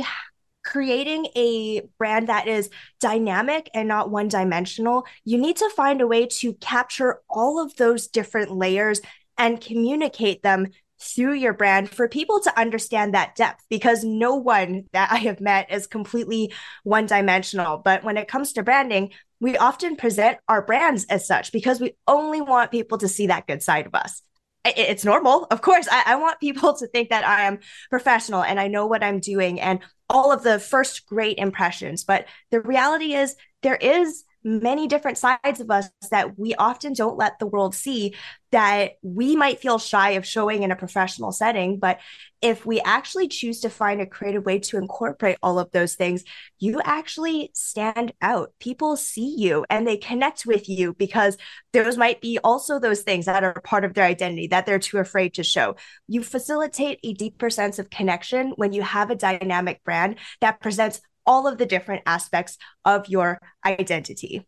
creating 0.65 1.27
a 1.35 1.81
brand 1.97 2.27
that 2.27 2.47
is 2.47 2.69
dynamic 2.99 3.69
and 3.73 3.87
not 3.87 4.09
one 4.09 4.27
dimensional, 4.27 5.05
you 5.23 5.37
need 5.37 5.57
to 5.57 5.69
find 5.69 6.01
a 6.01 6.07
way 6.07 6.25
to 6.25 6.53
capture 6.55 7.21
all 7.29 7.63
of 7.63 7.75
those 7.75 8.07
different 8.07 8.51
layers 8.51 8.99
and 9.37 9.61
communicate 9.61 10.43
them 10.43 10.67
through 10.99 11.33
your 11.33 11.53
brand 11.53 11.89
for 11.89 12.07
people 12.07 12.39
to 12.39 12.59
understand 12.59 13.13
that 13.13 13.35
depth 13.35 13.63
because 13.69 14.03
no 14.03 14.35
one 14.35 14.85
that 14.93 15.11
I 15.11 15.17
have 15.17 15.41
met 15.41 15.71
is 15.71 15.87
completely 15.87 16.53
one 16.83 17.05
dimensional. 17.05 17.77
But 17.77 18.03
when 18.03 18.17
it 18.17 18.27
comes 18.27 18.53
to 18.53 18.63
branding, 18.63 19.11
we 19.39 19.57
often 19.57 19.97
present 19.97 20.37
our 20.47 20.61
brands 20.61 21.05
as 21.05 21.27
such 21.27 21.51
because 21.51 21.79
we 21.79 21.95
only 22.07 22.41
want 22.41 22.71
people 22.71 22.97
to 22.99 23.09
see 23.09 23.27
that 23.27 23.45
good 23.45 23.61
side 23.61 23.85
of 23.85 23.93
us 23.93 24.21
it's 24.65 25.05
normal. 25.05 25.47
Of 25.51 25.61
course, 25.61 25.87
I, 25.91 26.03
I, 26.07 26.15
want 26.15 26.39
people 26.39 26.73
to 26.75 26.87
think 26.87 27.09
that 27.09 27.25
I 27.25 27.43
am 27.43 27.59
professional 27.89 28.43
and 28.43 28.59
I 28.59 28.67
know 28.67 28.87
what 28.87 29.03
I'm 29.03 29.19
doing 29.19 29.61
and 29.61 29.79
all 30.09 30.31
of 30.31 30.43
the 30.43 30.59
first 30.59 31.05
great 31.05 31.37
impressions. 31.37 32.03
But 32.03 32.25
the 32.51 32.61
reality 32.61 33.13
is, 33.13 33.35
there 33.61 33.75
is 33.75 34.24
many 34.45 34.87
different 34.87 35.17
sides 35.17 35.59
of 35.59 35.71
us 35.71 35.89
that 36.11 36.37
we 36.37 36.53
often 36.53 36.93
don't 36.93 37.17
let 37.17 37.39
the 37.39 37.47
world 37.47 37.73
see 37.73 38.13
that 38.51 38.93
we 39.01 39.35
might 39.35 39.59
feel 39.59 39.79
shy 39.79 40.11
of 40.11 40.25
showing 40.25 40.61
in 40.61 40.71
a 40.71 40.75
professional 40.75 41.31
setting. 41.31 41.79
But 41.79 41.99
if 42.41 42.63
we 42.63 42.79
actually 42.81 43.27
choose 43.27 43.61
to 43.61 43.71
find 43.71 43.99
a 43.99 44.05
creative 44.05 44.45
way 44.45 44.59
to 44.59 44.77
incorporate 44.77 45.37
all 45.41 45.57
of 45.57 45.71
those 45.71 45.95
things, 45.95 46.23
you 46.59 46.79
actually 46.85 47.49
stand 47.55 48.13
out. 48.21 48.53
People 48.59 48.95
see 48.97 49.35
you 49.35 49.65
and 49.69 49.85
they 49.85 49.97
connect 49.97 50.45
with 50.45 50.69
you 50.69 50.93
because 50.93 51.37
those 51.73 51.97
might 51.97 52.21
be 52.21 52.37
also 52.43 52.79
those 52.79 53.01
things 53.01 53.25
that 53.25 53.43
are 53.43 53.59
part 53.61 53.83
of 53.83 53.95
their 53.95 54.05
identity 54.05 54.47
that 54.47 54.67
they're 54.67 54.77
too 54.77 54.99
afraid 54.99 55.33
to 55.33 55.43
show. 55.43 55.75
You 56.07 56.23
facilitate 56.23 56.99
a 57.03 57.13
deeper 57.13 57.49
sense 57.49 57.79
of 57.79 57.89
connection 57.89 58.53
when 58.57 58.73
you 58.73 58.83
have 58.83 59.09
a 59.09 59.15
dynamic 59.15 59.83
brand 59.83 60.17
that 60.39 60.61
presents 60.61 61.01
all 61.25 61.47
of 61.47 61.57
the 61.57 61.65
different 61.65 62.03
aspects 62.05 62.57
of 62.83 63.07
your 63.07 63.39
identity. 63.65 64.45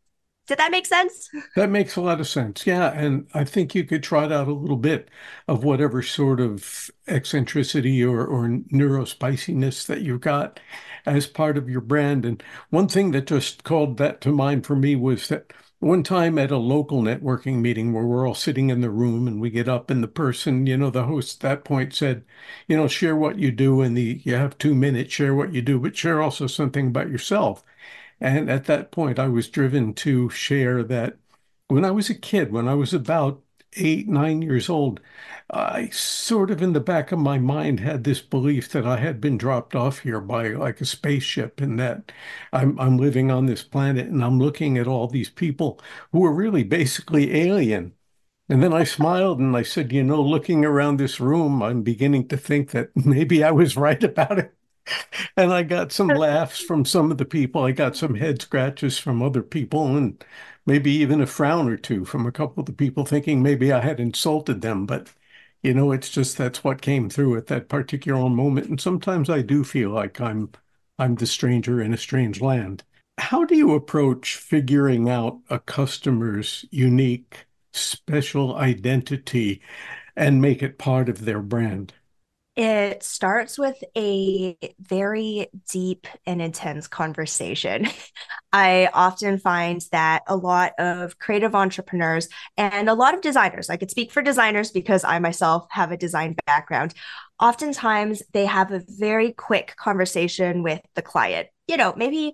Did 0.48 0.60
that 0.60 0.72
make 0.72 0.86
sense? 0.86 1.30
That 1.58 1.70
makes 1.70 1.98
a 1.98 2.02
lot 2.02 2.22
of 2.22 2.28
sense. 2.28 2.66
Yeah. 2.66 2.94
And 2.94 3.28
I 3.34 3.44
think 3.44 3.76
you 3.76 3.84
could 3.84 4.02
trot 4.02 4.32
out 4.32 4.48
a 4.48 4.54
little 4.54 4.78
bit 4.78 5.10
of 5.50 5.66
whatever 5.66 6.02
sort 6.02 6.40
of 6.40 6.90
eccentricity 7.06 8.02
or, 8.02 8.26
or 8.26 8.48
neurospiciness 8.48 9.86
that 9.88 10.02
you've 10.02 10.22
got 10.22 10.62
as 11.06 11.28
part 11.28 11.58
of 11.58 11.70
your 11.70 11.82
brand. 11.82 12.26
And 12.26 12.42
one 12.70 12.88
thing 12.88 13.12
that 13.12 13.28
just 13.28 13.66
called 13.66 13.98
that 13.98 14.22
to 14.22 14.32
mind 14.32 14.66
for 14.66 14.76
me 14.78 14.96
was 14.96 15.28
that 15.28 15.52
one 15.80 16.04
time 16.04 16.38
at 16.40 16.52
a 16.52 16.58
local 16.58 17.02
networking 17.02 17.58
meeting 17.62 17.94
where 17.94 18.06
we're 18.06 18.28
all 18.28 18.34
sitting 18.36 18.70
in 18.70 18.82
the 18.82 18.90
room 18.90 19.28
and 19.28 19.40
we 19.42 19.50
get 19.50 19.70
up 19.70 19.90
and 19.90 20.04
the 20.04 20.08
person, 20.08 20.66
you 20.68 20.78
know, 20.78 20.90
the 20.90 21.04
host 21.06 21.44
at 21.44 21.50
that 21.50 21.66
point 21.66 21.94
said, 21.94 22.26
you 22.68 22.76
know, 22.76 22.88
share 22.88 23.16
what 23.16 23.38
you 23.40 23.52
do 23.52 23.82
and 23.82 23.96
the 23.96 24.22
you 24.24 24.36
have 24.36 24.58
two 24.58 24.74
minutes, 24.76 25.14
share 25.14 25.36
what 25.36 25.54
you 25.54 25.62
do, 25.62 25.80
but 25.80 25.96
share 25.96 26.22
also 26.22 26.48
something 26.48 26.88
about 26.88 27.10
yourself. 27.10 27.64
And 28.22 28.50
at 28.50 28.66
that 28.66 28.92
point 28.92 29.20
I 29.20 29.28
was 29.30 29.50
driven 29.50 29.94
to 29.96 30.30
share 30.30 30.84
that 30.84 31.18
when 31.68 31.86
I 31.86 31.92
was 31.92 32.10
a 32.10 32.16
kid, 32.16 32.52
when 32.52 32.68
I 32.68 32.74
was 32.76 32.94
about 32.94 33.44
eight, 33.78 34.08
nine 34.08 34.42
years 34.42 34.70
old, 34.70 35.00
I 35.50 35.90
sort 35.90 36.52
of 36.52 36.62
in 36.62 36.74
the 36.74 36.80
back 36.82 37.12
of 37.12 37.20
my 37.20 37.38
mind 37.38 37.80
had 37.80 38.04
this 38.04 38.22
belief 38.22 38.70
that 38.70 38.86
I 38.86 38.98
had 38.98 39.22
been 39.22 39.38
dropped 39.38 39.76
off 39.76 40.00
here 40.00 40.20
by 40.22 40.50
like 40.50 40.82
a 40.82 40.86
spaceship 40.86 41.62
and 41.62 41.80
that 41.80 42.12
I'm, 42.54 42.80
I'm 42.80 42.98
living 42.98 43.32
on 43.32 43.46
this 43.46 43.64
planet 43.64 44.08
and 44.08 44.24
I'm 44.24 44.40
looking 44.40 44.78
at 44.78 44.88
all 44.88 45.08
these 45.08 45.30
people 45.30 45.80
who 46.12 46.26
are 46.26 46.34
really 46.34 46.64
basically 46.64 47.34
alien. 47.36 47.94
And 48.50 48.64
then 48.64 48.74
I 48.74 48.84
smiled 48.86 49.40
and 49.40 49.58
I 49.58 49.64
said, 49.64 49.94
you 49.94 50.04
know, 50.04 50.22
looking 50.24 50.66
around 50.66 50.98
this 50.98 51.20
room, 51.22 51.64
I'm 51.64 51.84
beginning 51.84 52.28
to 52.30 52.38
think 52.38 52.72
that 52.72 52.92
maybe 52.98 53.44
I 53.46 53.52
was 53.52 53.78
right 53.78 54.04
about 54.04 54.40
it. 54.40 54.57
And 55.38 55.54
I 55.54 55.64
got 55.64 55.92
some 55.92 56.14
laughs 56.14 56.60
from 56.62 56.86
some 56.86 57.12
of 57.12 57.18
the 57.18 57.26
people. 57.26 57.64
I 57.64 57.72
got 57.72 57.96
some 57.96 58.16
head 58.16 58.42
scratches 58.42 58.98
from 59.00 59.22
other 59.22 59.42
people 59.44 59.96
and 59.98 60.24
maybe 60.66 60.92
even 60.92 61.22
a 61.22 61.28
frown 61.28 61.70
or 61.70 61.78
two 61.78 62.06
from 62.06 62.26
a 62.26 62.32
couple 62.32 62.62
of 62.62 62.66
the 62.68 62.74
people 62.74 63.06
thinking 63.06 63.42
maybe 63.42 63.72
I 63.72 63.82
had 63.82 64.00
insulted 64.00 64.62
them. 64.62 64.86
But 64.86 65.10
you 65.64 65.74
know, 65.74 65.92
it's 65.92 66.10
just 66.10 66.38
that's 66.38 66.64
what 66.64 66.82
came 66.82 67.10
through 67.10 67.38
at 67.38 67.48
that 67.48 67.70
particular 67.70 68.30
moment. 68.30 68.68
And 68.68 68.80
sometimes 68.82 69.30
I 69.30 69.42
do 69.42 69.64
feel 69.64 69.90
like 69.92 70.22
I'm 70.22 70.52
I'm 71.00 71.16
the 71.16 71.28
stranger 71.28 71.82
in 71.82 71.94
a 71.94 71.98
strange 71.98 72.42
land. 72.42 72.84
How 73.20 73.46
do 73.46 73.56
you 73.56 73.74
approach 73.74 74.36
figuring 74.36 75.10
out 75.10 75.40
a 75.50 75.60
customer's 75.60 76.66
unique, 76.72 77.46
special 77.74 78.56
identity 78.56 79.62
and 80.16 80.42
make 80.42 80.64
it 80.64 80.78
part 80.80 81.10
of 81.10 81.26
their 81.26 81.42
brand? 81.42 81.94
It 82.58 83.04
starts 83.04 83.60
with 83.60 83.78
a 83.96 84.58
very 84.80 85.48
deep 85.70 86.08
and 86.26 86.42
intense 86.42 86.88
conversation. 86.88 87.88
I 88.52 88.90
often 88.96 89.38
find 89.38 89.80
that 89.92 90.24
a 90.26 90.36
lot 90.36 90.74
of 90.80 91.20
creative 91.20 91.54
entrepreneurs 91.54 92.30
and 92.58 92.90
a 92.90 92.96
lot 92.96 93.14
of 93.14 93.22
designers, 93.22 93.70
I 93.70 93.78
could 93.78 93.92
speak 93.92 94.12
for 94.12 94.24
designers 94.24 94.72
because 94.72 95.04
I 95.04 95.20
myself 95.20 95.68
have 95.70 95.92
a 95.92 95.98
design 95.98 96.36
background, 96.48 96.96
oftentimes 97.40 98.24
they 98.34 98.48
have 98.48 98.72
a 98.72 98.82
very 98.88 99.34
quick 99.34 99.76
conversation 99.78 100.64
with 100.64 100.82
the 100.96 101.04
client. 101.04 101.50
You 101.68 101.78
know, 101.78 101.94
maybe 101.96 102.34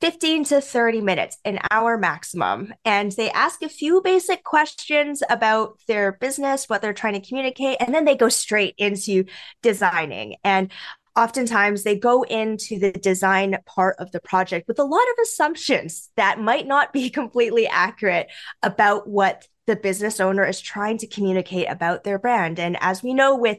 15 0.00 0.44
to 0.44 0.60
30 0.60 1.00
minutes, 1.02 1.36
an 1.44 1.58
hour 1.70 1.98
maximum. 1.98 2.72
And 2.84 3.12
they 3.12 3.30
ask 3.30 3.62
a 3.62 3.68
few 3.68 4.00
basic 4.02 4.44
questions 4.44 5.22
about 5.28 5.78
their 5.86 6.12
business, 6.12 6.68
what 6.68 6.80
they're 6.80 6.94
trying 6.94 7.20
to 7.20 7.26
communicate, 7.26 7.76
and 7.80 7.94
then 7.94 8.04
they 8.04 8.16
go 8.16 8.28
straight 8.28 8.74
into 8.78 9.24
designing. 9.62 10.36
And 10.42 10.72
oftentimes 11.16 11.82
they 11.82 11.98
go 11.98 12.22
into 12.22 12.78
the 12.78 12.92
design 12.92 13.56
part 13.66 13.96
of 13.98 14.10
the 14.12 14.20
project 14.20 14.68
with 14.68 14.78
a 14.78 14.84
lot 14.84 15.02
of 15.02 15.22
assumptions 15.22 16.10
that 16.16 16.40
might 16.40 16.66
not 16.66 16.92
be 16.92 17.10
completely 17.20 17.66
accurate 17.66 18.28
about 18.62 19.08
what 19.08 19.46
the 19.66 19.76
business 19.76 20.18
owner 20.18 20.44
is 20.44 20.60
trying 20.60 20.98
to 20.98 21.06
communicate 21.06 21.68
about 21.68 22.04
their 22.04 22.18
brand. 22.18 22.58
And 22.58 22.76
as 22.80 23.02
we 23.02 23.12
know, 23.12 23.36
with 23.36 23.58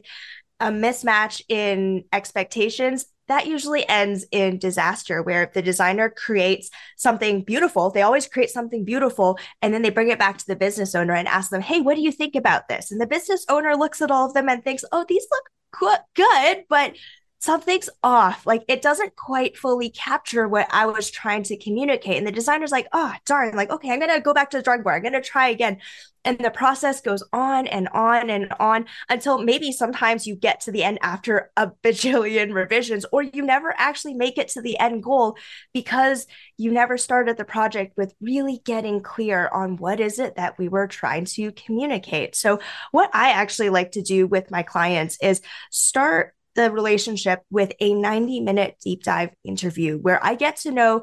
a 0.60 0.70
mismatch 0.70 1.42
in 1.48 2.04
expectations, 2.12 3.06
that 3.28 3.46
usually 3.46 3.88
ends 3.88 4.26
in 4.30 4.58
disaster 4.58 5.22
where 5.22 5.50
the 5.54 5.62
designer 5.62 6.10
creates 6.10 6.70
something 6.96 7.42
beautiful 7.42 7.90
they 7.90 8.02
always 8.02 8.26
create 8.26 8.50
something 8.50 8.84
beautiful 8.84 9.38
and 9.60 9.72
then 9.72 9.82
they 9.82 9.90
bring 9.90 10.10
it 10.10 10.18
back 10.18 10.38
to 10.38 10.46
the 10.46 10.56
business 10.56 10.94
owner 10.94 11.14
and 11.14 11.28
ask 11.28 11.50
them 11.50 11.62
hey 11.62 11.80
what 11.80 11.96
do 11.96 12.02
you 12.02 12.12
think 12.12 12.34
about 12.34 12.68
this 12.68 12.90
and 12.90 13.00
the 13.00 13.06
business 13.06 13.44
owner 13.48 13.76
looks 13.76 14.02
at 14.02 14.10
all 14.10 14.26
of 14.26 14.34
them 14.34 14.48
and 14.48 14.62
thinks 14.62 14.84
oh 14.92 15.04
these 15.08 15.26
look 15.30 16.00
good 16.14 16.64
but 16.68 16.94
something's 17.42 17.90
off. 18.04 18.46
Like 18.46 18.62
it 18.68 18.82
doesn't 18.82 19.16
quite 19.16 19.56
fully 19.56 19.90
capture 19.90 20.46
what 20.46 20.68
I 20.70 20.86
was 20.86 21.10
trying 21.10 21.42
to 21.44 21.56
communicate. 21.56 22.16
And 22.16 22.26
the 22.26 22.30
designer's 22.30 22.70
like, 22.70 22.86
oh, 22.92 23.12
darn, 23.26 23.56
like, 23.56 23.70
okay, 23.70 23.90
I'm 23.90 24.00
to 24.00 24.20
go 24.20 24.32
back 24.32 24.50
to 24.50 24.58
the 24.58 24.62
drawing 24.62 24.82
board. 24.82 25.04
I'm 25.04 25.12
to 25.12 25.20
try 25.20 25.48
again. 25.48 25.78
And 26.24 26.38
the 26.38 26.50
process 26.50 27.00
goes 27.00 27.22
on 27.32 27.66
and 27.66 27.88
on 27.88 28.30
and 28.30 28.52
on 28.60 28.86
until 29.08 29.42
maybe 29.42 29.72
sometimes 29.72 30.26
you 30.26 30.36
get 30.36 30.60
to 30.60 30.72
the 30.72 30.84
end 30.84 30.98
after 31.02 31.50
a 31.56 31.70
bajillion 31.84 32.54
revisions, 32.54 33.04
or 33.12 33.22
you 33.22 33.42
never 33.42 33.74
actually 33.76 34.14
make 34.14 34.38
it 34.38 34.48
to 34.48 34.62
the 34.62 34.78
end 34.78 35.02
goal 35.02 35.36
because 35.72 36.26
you 36.56 36.70
never 36.70 36.96
started 36.96 37.36
the 37.36 37.44
project 37.44 37.96
with 37.96 38.14
really 38.20 38.60
getting 38.64 39.02
clear 39.02 39.48
on 39.48 39.76
what 39.76 40.00
is 40.00 40.18
it 40.18 40.36
that 40.36 40.58
we 40.58 40.68
were 40.68 40.86
trying 40.86 41.24
to 41.24 41.52
communicate. 41.52 42.36
So, 42.36 42.60
what 42.92 43.10
I 43.12 43.30
actually 43.30 43.70
like 43.70 43.92
to 43.92 44.02
do 44.02 44.26
with 44.26 44.50
my 44.50 44.62
clients 44.62 45.18
is 45.20 45.40
start 45.70 46.34
the 46.54 46.70
relationship 46.70 47.42
with 47.50 47.72
a 47.80 47.94
90 47.94 48.40
minute 48.40 48.76
deep 48.82 49.02
dive 49.02 49.30
interview 49.44 49.98
where 49.98 50.24
I 50.24 50.34
get 50.34 50.56
to 50.58 50.70
know 50.70 51.02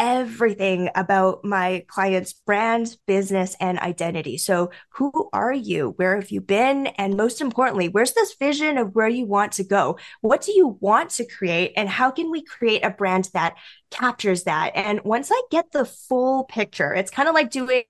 everything 0.00 0.88
about 0.94 1.44
my 1.44 1.84
client's 1.86 2.32
brand, 2.32 2.96
business, 3.06 3.54
and 3.60 3.78
identity. 3.78 4.38
So, 4.38 4.70
who 4.94 5.28
are 5.32 5.52
you? 5.52 5.92
Where 5.96 6.16
have 6.16 6.30
you 6.30 6.40
been? 6.40 6.86
And 6.88 7.18
most 7.18 7.42
importantly, 7.42 7.88
where's 7.88 8.14
this 8.14 8.34
vision 8.34 8.78
of 8.78 8.94
where 8.94 9.08
you 9.08 9.26
want 9.26 9.52
to 9.52 9.64
go? 9.64 9.98
What 10.22 10.40
do 10.40 10.52
you 10.52 10.78
want 10.80 11.10
to 11.10 11.26
create? 11.26 11.74
And 11.76 11.88
how 11.88 12.10
can 12.10 12.30
we 12.30 12.42
create 12.42 12.82
a 12.82 12.90
brand 12.90 13.28
that 13.34 13.56
captures 13.90 14.44
that. 14.44 14.72
And 14.74 15.00
once 15.04 15.30
I 15.32 15.40
get 15.50 15.72
the 15.72 15.84
full 15.84 16.44
picture, 16.44 16.94
it's 16.94 17.10
kind 17.10 17.28
of 17.28 17.34
like 17.34 17.50
doing 17.50 17.84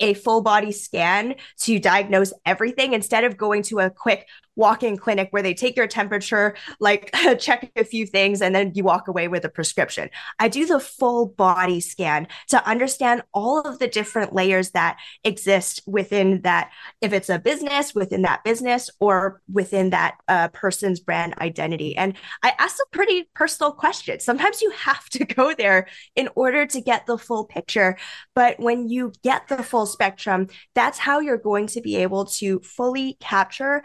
a 0.00 0.14
full 0.14 0.42
body 0.42 0.72
scan 0.72 1.34
to 1.60 1.78
diagnose 1.78 2.32
everything 2.44 2.92
instead 2.92 3.24
of 3.24 3.36
going 3.36 3.62
to 3.64 3.80
a 3.80 3.90
quick 3.90 4.26
walk-in 4.56 4.96
clinic 4.96 5.28
where 5.30 5.42
they 5.42 5.54
take 5.54 5.76
your 5.76 5.86
temperature, 5.86 6.54
like 6.80 7.14
check 7.38 7.70
a 7.76 7.84
few 7.84 8.06
things, 8.06 8.42
and 8.42 8.54
then 8.54 8.72
you 8.74 8.84
walk 8.84 9.08
away 9.08 9.28
with 9.28 9.44
a 9.44 9.48
prescription. 9.48 10.10
I 10.38 10.48
do 10.48 10.66
the 10.66 10.80
full 10.80 11.26
body 11.26 11.80
scan 11.80 12.28
to 12.48 12.66
understand 12.68 13.22
all 13.32 13.60
of 13.60 13.78
the 13.78 13.88
different 13.88 14.34
layers 14.34 14.70
that 14.72 14.98
exist 15.24 15.80
within 15.86 16.42
that, 16.42 16.70
if 17.00 17.12
it's 17.12 17.28
a 17.28 17.38
business, 17.38 17.94
within 17.94 18.22
that 18.22 18.44
business, 18.44 18.90
or 19.00 19.40
within 19.50 19.90
that 19.90 20.16
uh, 20.28 20.48
person's 20.48 21.00
brand 21.00 21.34
identity. 21.38 21.96
And 21.96 22.14
I 22.42 22.52
ask 22.58 22.76
some 22.76 22.86
pretty 22.90 23.28
personal 23.34 23.72
questions. 23.72 24.24
Sometimes 24.24 24.60
you 24.60 24.70
have 24.70 25.08
to 25.10 25.24
go 25.32 25.41
there 25.50 25.88
in 26.14 26.28
order 26.36 26.66
to 26.66 26.80
get 26.80 27.06
the 27.06 27.18
full 27.18 27.44
picture. 27.44 27.96
But 28.34 28.60
when 28.60 28.88
you 28.88 29.12
get 29.24 29.48
the 29.48 29.62
full 29.62 29.86
spectrum, 29.86 30.48
that's 30.74 30.98
how 30.98 31.20
you're 31.20 31.38
going 31.38 31.66
to 31.68 31.80
be 31.80 31.96
able 31.96 32.26
to 32.26 32.60
fully 32.60 33.16
capture 33.20 33.82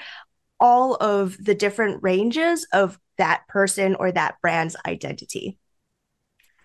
all 0.59 0.95
of 0.95 1.37
the 1.43 1.55
different 1.55 2.03
ranges 2.03 2.67
of 2.73 2.99
that 3.17 3.47
person 3.47 3.95
or 3.95 4.11
that 4.11 4.35
brand's 4.41 4.75
identity. 4.85 5.57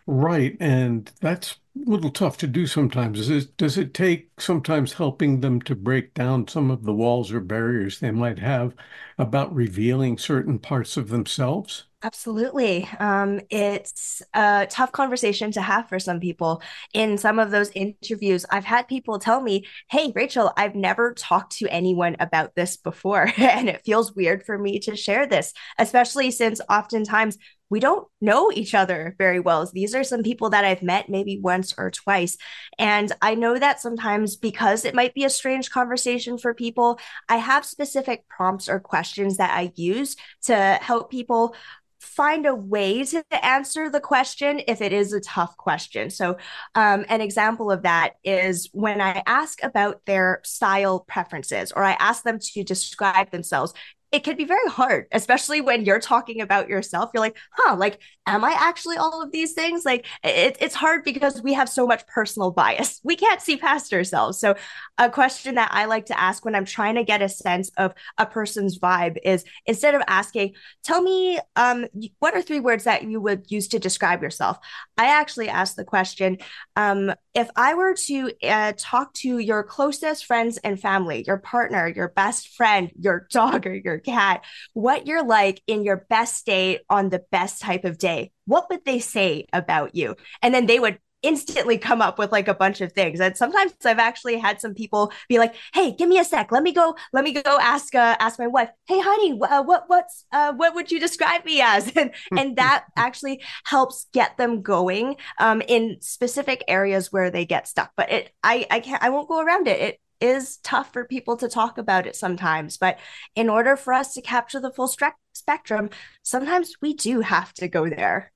Right. 0.06 0.56
And 0.60 1.10
that's 1.20 1.56
little 1.74 2.10
tough 2.10 2.36
to 2.38 2.46
do 2.46 2.66
sometimes. 2.66 3.28
It, 3.28 3.56
does 3.56 3.78
it 3.78 3.94
take 3.94 4.30
sometimes 4.38 4.94
helping 4.94 5.40
them 5.40 5.60
to 5.62 5.74
break 5.74 6.14
down 6.14 6.48
some 6.48 6.70
of 6.70 6.84
the 6.84 6.94
walls 6.94 7.32
or 7.32 7.40
barriers 7.40 7.98
they 7.98 8.10
might 8.10 8.38
have 8.38 8.74
about 9.18 9.54
revealing 9.54 10.18
certain 10.18 10.58
parts 10.58 10.96
of 10.96 11.08
themselves? 11.08 11.84
Absolutely. 12.04 12.88
Um, 12.98 13.40
it's 13.48 14.22
a 14.34 14.66
tough 14.68 14.90
conversation 14.90 15.52
to 15.52 15.62
have 15.62 15.88
for 15.88 16.00
some 16.00 16.18
people. 16.18 16.60
In 16.92 17.16
some 17.16 17.38
of 17.38 17.52
those 17.52 17.70
interviews, 17.70 18.44
I've 18.50 18.64
had 18.64 18.88
people 18.88 19.20
tell 19.20 19.40
me, 19.40 19.66
Hey, 19.88 20.12
Rachel, 20.12 20.52
I've 20.56 20.74
never 20.74 21.14
talked 21.14 21.58
to 21.58 21.68
anyone 21.68 22.16
about 22.18 22.56
this 22.56 22.76
before. 22.76 23.32
and 23.36 23.68
it 23.68 23.84
feels 23.84 24.16
weird 24.16 24.44
for 24.44 24.58
me 24.58 24.80
to 24.80 24.96
share 24.96 25.26
this, 25.26 25.52
especially 25.78 26.32
since 26.32 26.60
oftentimes 26.68 27.38
we 27.70 27.80
don't 27.80 28.06
know 28.20 28.52
each 28.52 28.74
other 28.74 29.14
very 29.16 29.40
well. 29.40 29.70
These 29.72 29.94
are 29.94 30.04
some 30.04 30.22
people 30.22 30.50
that 30.50 30.64
I've 30.64 30.82
met 30.82 31.08
maybe 31.08 31.38
once 31.62 31.74
or 31.78 31.90
twice. 31.90 32.36
And 32.78 33.12
I 33.22 33.34
know 33.34 33.58
that 33.58 33.80
sometimes 33.80 34.36
because 34.36 34.84
it 34.84 34.94
might 34.94 35.14
be 35.14 35.24
a 35.24 35.30
strange 35.30 35.70
conversation 35.70 36.38
for 36.38 36.54
people, 36.54 36.98
I 37.28 37.36
have 37.36 37.64
specific 37.64 38.28
prompts 38.28 38.68
or 38.68 38.80
questions 38.80 39.36
that 39.36 39.56
I 39.56 39.72
use 39.76 40.16
to 40.42 40.78
help 40.82 41.10
people 41.10 41.54
find 42.00 42.46
a 42.46 42.54
way 42.54 43.04
to 43.04 43.24
answer 43.44 43.88
the 43.88 44.00
question 44.00 44.60
if 44.66 44.80
it 44.80 44.92
is 44.92 45.12
a 45.12 45.20
tough 45.20 45.56
question. 45.56 46.10
So, 46.10 46.36
um, 46.74 47.04
an 47.08 47.20
example 47.20 47.70
of 47.70 47.82
that 47.82 48.14
is 48.24 48.68
when 48.72 49.00
I 49.00 49.22
ask 49.24 49.62
about 49.62 50.04
their 50.04 50.40
style 50.42 50.98
preferences 51.06 51.70
or 51.70 51.84
I 51.84 51.92
ask 51.92 52.24
them 52.24 52.40
to 52.40 52.64
describe 52.64 53.30
themselves 53.30 53.72
it 54.12 54.24
can 54.24 54.36
be 54.36 54.44
very 54.44 54.68
hard, 54.68 55.06
especially 55.10 55.62
when 55.62 55.86
you're 55.86 55.98
talking 55.98 56.42
about 56.42 56.68
yourself. 56.68 57.10
You're 57.14 57.22
like, 57.22 57.38
huh, 57.52 57.76
like, 57.76 57.98
am 58.26 58.44
I 58.44 58.54
actually 58.56 58.98
all 58.98 59.22
of 59.22 59.32
these 59.32 59.54
things? 59.54 59.86
Like, 59.86 60.06
it, 60.22 60.58
it's 60.60 60.74
hard 60.74 61.02
because 61.02 61.40
we 61.42 61.54
have 61.54 61.68
so 61.68 61.86
much 61.86 62.06
personal 62.06 62.50
bias. 62.50 63.00
We 63.02 63.16
can't 63.16 63.40
see 63.40 63.56
past 63.56 63.92
ourselves. 63.94 64.38
So, 64.38 64.54
a 64.98 65.08
question 65.08 65.54
that 65.54 65.70
I 65.72 65.86
like 65.86 66.06
to 66.06 66.20
ask 66.20 66.44
when 66.44 66.54
I'm 66.54 66.66
trying 66.66 66.96
to 66.96 67.04
get 67.04 67.22
a 67.22 67.28
sense 67.28 67.70
of 67.78 67.94
a 68.18 68.26
person's 68.26 68.78
vibe 68.78 69.16
is 69.24 69.44
instead 69.64 69.94
of 69.94 70.02
asking, 70.06 70.54
tell 70.84 71.00
me, 71.00 71.40
um, 71.56 71.86
what 72.18 72.34
are 72.34 72.42
three 72.42 72.60
words 72.60 72.84
that 72.84 73.04
you 73.04 73.18
would 73.18 73.50
use 73.50 73.68
to 73.68 73.78
describe 73.78 74.22
yourself? 74.22 74.58
I 74.98 75.06
actually 75.06 75.48
ask 75.48 75.74
the 75.74 75.84
question, 75.84 76.36
um, 76.76 77.14
if 77.34 77.48
I 77.56 77.74
were 77.74 77.94
to 77.94 78.30
uh, 78.42 78.72
talk 78.76 79.14
to 79.14 79.38
your 79.38 79.62
closest 79.62 80.26
friends 80.26 80.58
and 80.58 80.78
family, 80.78 81.24
your 81.26 81.38
partner, 81.38 81.88
your 81.88 82.08
best 82.10 82.48
friend, 82.48 82.90
your 82.98 83.26
dog, 83.32 83.66
or 83.66 83.74
your 83.74 84.01
cat, 84.04 84.44
what 84.74 85.06
you're 85.06 85.24
like 85.24 85.62
in 85.66 85.84
your 85.84 86.06
best 86.08 86.36
state 86.36 86.80
on 86.90 87.08
the 87.08 87.22
best 87.30 87.60
type 87.60 87.84
of 87.84 87.98
day, 87.98 88.32
what 88.46 88.68
would 88.70 88.84
they 88.84 88.98
say 88.98 89.46
about 89.52 89.94
you? 89.94 90.16
And 90.42 90.54
then 90.54 90.66
they 90.66 90.78
would 90.78 90.98
instantly 91.22 91.78
come 91.78 92.02
up 92.02 92.18
with 92.18 92.32
like 92.32 92.48
a 92.48 92.54
bunch 92.54 92.80
of 92.80 92.92
things. 92.92 93.20
And 93.20 93.36
sometimes 93.36 93.72
I've 93.84 93.98
actually 93.98 94.38
had 94.38 94.60
some 94.60 94.74
people 94.74 95.12
be 95.28 95.38
like, 95.38 95.54
"Hey, 95.72 95.92
give 95.92 96.08
me 96.08 96.18
a 96.18 96.24
sec. 96.24 96.52
Let 96.52 96.62
me 96.62 96.72
go. 96.72 96.96
Let 97.12 97.24
me 97.24 97.32
go 97.32 97.58
ask 97.60 97.94
uh, 97.94 98.16
ask 98.18 98.38
my 98.38 98.48
wife. 98.48 98.70
Hey, 98.86 99.00
honey, 99.00 99.40
uh, 99.40 99.62
what 99.62 99.84
what's 99.86 100.26
uh, 100.32 100.52
what 100.52 100.74
would 100.74 100.90
you 100.90 101.00
describe 101.00 101.44
me 101.44 101.60
as?" 101.60 101.90
And 102.02 102.10
and 102.36 102.56
that 102.56 102.86
actually 102.96 103.42
helps 103.64 104.06
get 104.12 104.36
them 104.36 104.62
going 104.62 105.16
um, 105.38 105.62
in 105.68 105.98
specific 106.00 106.64
areas 106.68 107.12
where 107.12 107.30
they 107.30 107.46
get 107.46 107.68
stuck. 107.68 107.92
But 107.96 108.10
it, 108.10 108.30
I 108.42 108.66
I 108.70 108.80
can't 108.80 109.02
I 109.02 109.10
won't 109.10 109.28
go 109.28 109.40
around 109.40 109.68
it. 109.68 109.80
It 109.80 110.00
is 110.22 110.58
tough 110.58 110.92
for 110.92 111.04
people 111.04 111.36
to 111.38 111.48
talk 111.48 111.76
about 111.76 112.06
it 112.06 112.14
sometimes. 112.14 112.76
But 112.76 112.98
in 113.34 113.50
order 113.50 113.76
for 113.76 113.92
us 113.92 114.14
to 114.14 114.22
capture 114.22 114.60
the 114.60 114.70
full 114.70 114.88
spectrum, 115.32 115.90
sometimes 116.22 116.74
we 116.80 116.94
do 116.94 117.20
have 117.20 117.52
to 117.54 117.68
go 117.68 117.88
there. 117.88 118.32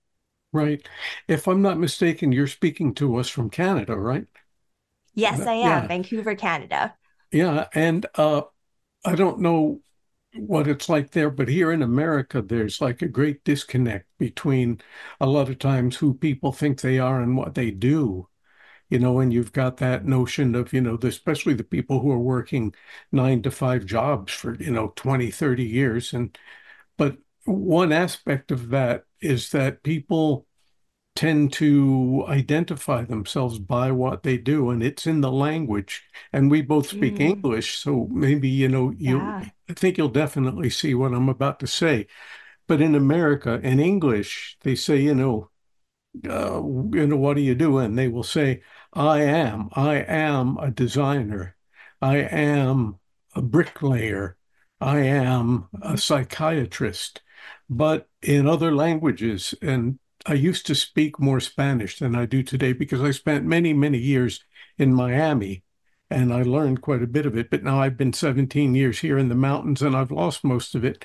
Right. 0.53 0.87
If 1.29 1.47
I'm 1.47 1.63
not 1.63 1.79
mistaken, 1.79 2.33
you're 2.33 2.47
speaking 2.47 2.95
to 2.95 3.17
us 3.17 3.29
from 3.29 3.51
Canada, 3.51 3.95
right? 3.95 4.27
Yes, 5.15 5.41
I 5.41 5.53
am. 5.53 5.83
Yeah. 5.83 5.87
Vancouver, 5.87 6.35
Canada. 6.35 6.95
Yeah. 7.31 7.67
And 7.75 8.05
uh, 8.17 8.43
I 9.05 9.15
don't 9.15 9.41
know 9.41 9.81
what 10.35 10.69
it's 10.69 10.89
like 10.89 11.13
there, 11.13 11.31
but 11.31 11.49
here 11.49 11.73
in 11.73 11.83
America, 11.83 12.43
there's 12.43 12.81
like 12.81 13.01
a 13.03 13.09
great 13.09 13.45
disconnect 13.45 14.07
between 14.19 14.81
a 15.21 15.27
lot 15.27 15.49
of 15.49 15.59
times 15.59 15.97
who 15.97 16.15
people 16.15 16.53
think 16.53 16.81
they 16.81 16.99
are 16.99 17.21
and 17.23 17.37
what 17.37 17.55
they 17.55 17.71
do. 17.71 18.29
You 18.89 18.99
know, 19.01 19.19
and 19.19 19.33
you've 19.33 19.53
got 19.53 19.79
that 19.79 20.05
notion 20.05 20.55
of, 20.55 20.73
you 20.73 20.81
know, 20.81 20.99
especially 21.03 21.55
the 21.55 21.65
people 21.65 22.01
who 22.01 22.13
are 22.13 22.19
working 22.19 22.75
nine 23.11 23.43
to 23.43 23.51
five 23.51 23.85
jobs 23.85 24.33
for, 24.33 24.55
you 24.55 24.71
know, 24.71 24.93
20, 24.95 25.31
30 25.31 25.65
years. 25.65 26.13
And, 26.13 26.37
but 26.97 27.17
one 27.45 27.93
aspect 27.93 28.51
of 28.53 28.69
that 28.71 29.05
is 29.21 29.51
that 29.51 29.83
people 29.83 30.47
tend 31.17 31.51
to 31.51 32.25
identify 32.29 33.03
themselves 33.03 33.59
by 33.59 33.91
what 33.91 34.23
they 34.23 34.37
do 34.37 34.69
and 34.69 34.83
it's 34.83 35.07
in 35.07 35.23
the 35.23 35.33
language 35.33 36.05
and 36.33 36.51
we 36.51 36.61
both 36.61 36.89
speak 36.89 37.15
mm. 37.15 37.21
english 37.21 37.79
so 37.79 38.07
maybe 38.13 38.49
you 38.49 38.69
know 38.69 38.93
you 38.99 39.17
yeah. 39.17 39.49
i 39.69 39.73
think 39.73 39.97
you'll 39.97 40.11
definitely 40.11 40.69
see 40.69 40.95
what 40.95 41.15
i'm 41.15 41.31
about 41.31 41.59
to 41.59 41.67
say 41.67 42.07
but 42.69 42.83
in 42.83 42.95
america 42.95 43.59
in 43.63 43.81
english 43.81 44.59
they 44.61 44.75
say 44.75 44.99
you 44.99 45.15
know 45.15 45.49
uh, 46.29 46.63
you 46.93 47.07
know 47.07 47.17
what 47.17 47.37
do 47.37 47.43
you 47.43 47.55
do? 47.55 47.79
And 47.79 47.99
they 47.99 48.09
will 48.09 48.23
say 48.23 48.63
i 48.93 49.21
am 49.21 49.69
i 49.73 49.97
am 49.97 50.57
a 50.59 50.71
designer. 50.71 51.57
I 52.01 52.19
am 52.19 52.99
a 53.35 53.43
bricklayer. 53.43 54.37
I 54.81 55.01
am 55.01 55.69
a 55.83 55.97
psychiatrist. 55.97 57.23
But 57.69 58.09
in 58.23 58.47
other 58.47 58.75
languages, 58.75 59.55
and 59.63 59.99
I 60.25 60.35
used 60.35 60.67
to 60.67 60.75
speak 60.75 61.19
more 61.21 61.41
Spanish 61.41 61.99
than 61.99 62.15
I 62.15 62.27
do 62.27 62.43
today 62.43 62.73
because 62.73 63.01
I 63.01 63.11
spent 63.11 63.45
many, 63.45 63.73
many 63.73 63.99
years 63.99 64.41
in 64.79 64.93
Miami 64.95 65.63
and 66.11 66.33
I 66.33 66.43
learned 66.43 66.83
quite 66.83 67.03
a 67.03 67.07
bit 67.07 67.27
of 67.27 67.37
it. 67.37 67.51
But 67.51 67.65
now 67.65 67.81
I've 67.81 67.97
been 67.97 68.13
17 68.13 68.75
years 68.75 69.01
here 69.01 69.19
in 69.19 69.29
the 69.29 69.35
mountains 69.35 69.83
and 69.83 69.97
I've 69.97 70.11
lost 70.11 70.45
most 70.45 70.75
of 70.75 70.85
it. 70.85 71.05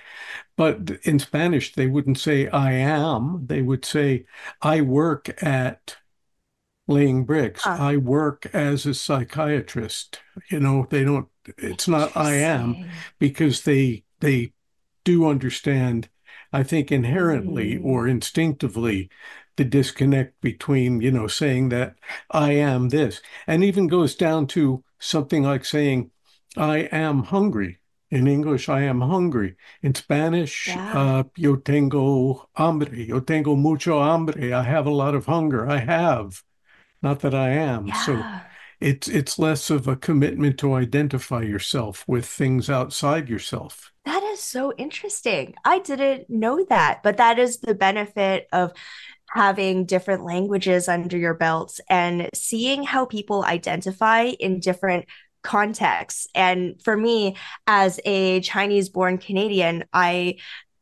But 0.56 0.92
in 1.04 1.20
Spanish, 1.20 1.74
they 1.74 1.88
wouldn't 1.88 2.20
say 2.20 2.48
I 2.48 2.74
am, 2.74 3.46
they 3.48 3.62
would 3.62 3.86
say 3.86 4.26
I 4.62 4.82
work 4.82 5.42
at 5.44 5.98
laying 6.88 7.26
bricks. 7.26 7.64
Huh. 7.64 7.78
I 7.80 7.98
work 7.98 8.48
as 8.54 8.86
a 8.86 8.94
psychiatrist. 8.94 10.20
You 10.50 10.60
know, 10.60 10.88
they 10.90 11.04
don't, 11.04 11.28
it's 11.58 11.88
not 11.88 12.16
I 12.16 12.34
am 12.36 12.90
because 13.18 13.64
they, 13.64 14.04
they 14.20 14.54
do 15.04 15.28
understand 15.28 16.10
I 16.54 16.64
think 16.64 16.92
inherently 16.92 17.78
mm. 17.78 17.86
or 17.86 18.08
instinctively 18.08 19.10
the 19.58 19.64
disconnect 19.64 20.40
between, 20.42 21.02
you 21.02 21.12
know, 21.12 21.28
saying 21.28 21.70
that 21.70 21.96
I 22.30 22.54
am 22.54 22.90
this, 22.90 23.22
and 23.48 23.64
even 23.64 23.88
goes 23.88 24.16
down 24.16 24.48
to 24.48 24.84
something 25.00 25.44
like 25.44 25.66
saying, 25.66 26.12
I 26.58 26.80
am 26.92 27.24
hungry. 27.24 27.80
In 28.10 28.28
English, 28.28 28.68
I 28.68 28.82
am 28.82 29.00
hungry. 29.00 29.56
In 29.82 29.96
Spanish, 29.96 30.68
yeah. 30.68 31.00
uh, 31.00 31.24
yo 31.38 31.56
tengo 31.56 32.50
hambre. 32.54 32.94
Yo 32.94 33.22
tengo 33.22 33.56
mucho 33.56 34.02
hambre. 34.02 34.52
I 34.52 34.64
have 34.64 34.86
a 34.86 34.92
lot 34.92 35.16
of 35.16 35.28
hunger. 35.28 35.70
I 35.70 35.78
have, 35.78 36.44
not 37.02 37.22
that 37.22 37.34
I 37.34 37.52
am. 37.52 37.88
Yeah. 37.88 38.06
So 38.06 38.24
it's 38.82 39.08
it's 39.08 39.40
less 39.40 39.70
of 39.70 39.88
a 39.88 39.96
commitment 39.96 40.58
to 40.60 40.74
identify 40.74 41.44
yourself 41.44 42.04
with 42.06 42.26
things 42.26 42.70
outside 42.70 43.30
yourself. 43.30 43.94
That 44.04 44.24
is 44.24 44.42
so 44.42 44.74
interesting. 44.78 45.56
I 45.64 45.80
didn't 45.80 46.30
know 46.30 46.66
that, 46.68 47.04
but 47.04 47.18
that 47.18 47.40
is 47.40 47.60
the 47.60 47.76
benefit 47.76 48.48
of 48.52 48.74
having 49.34 49.86
different 49.86 50.24
languages 50.24 50.88
under 50.88 51.18
your 51.18 51.34
belts 51.34 51.80
and 51.90 52.30
seeing 52.34 52.84
how 52.84 53.06
people 53.06 53.44
identify 53.44 54.24
in 54.24 54.60
different 54.60 55.06
contexts. 55.42 56.28
And 56.36 56.82
for 56.84 56.96
me, 56.96 57.36
as 57.66 58.00
a 58.06 58.42
Chinese 58.42 58.90
born 58.90 59.18
Canadian, 59.18 59.86
I 59.94 60.36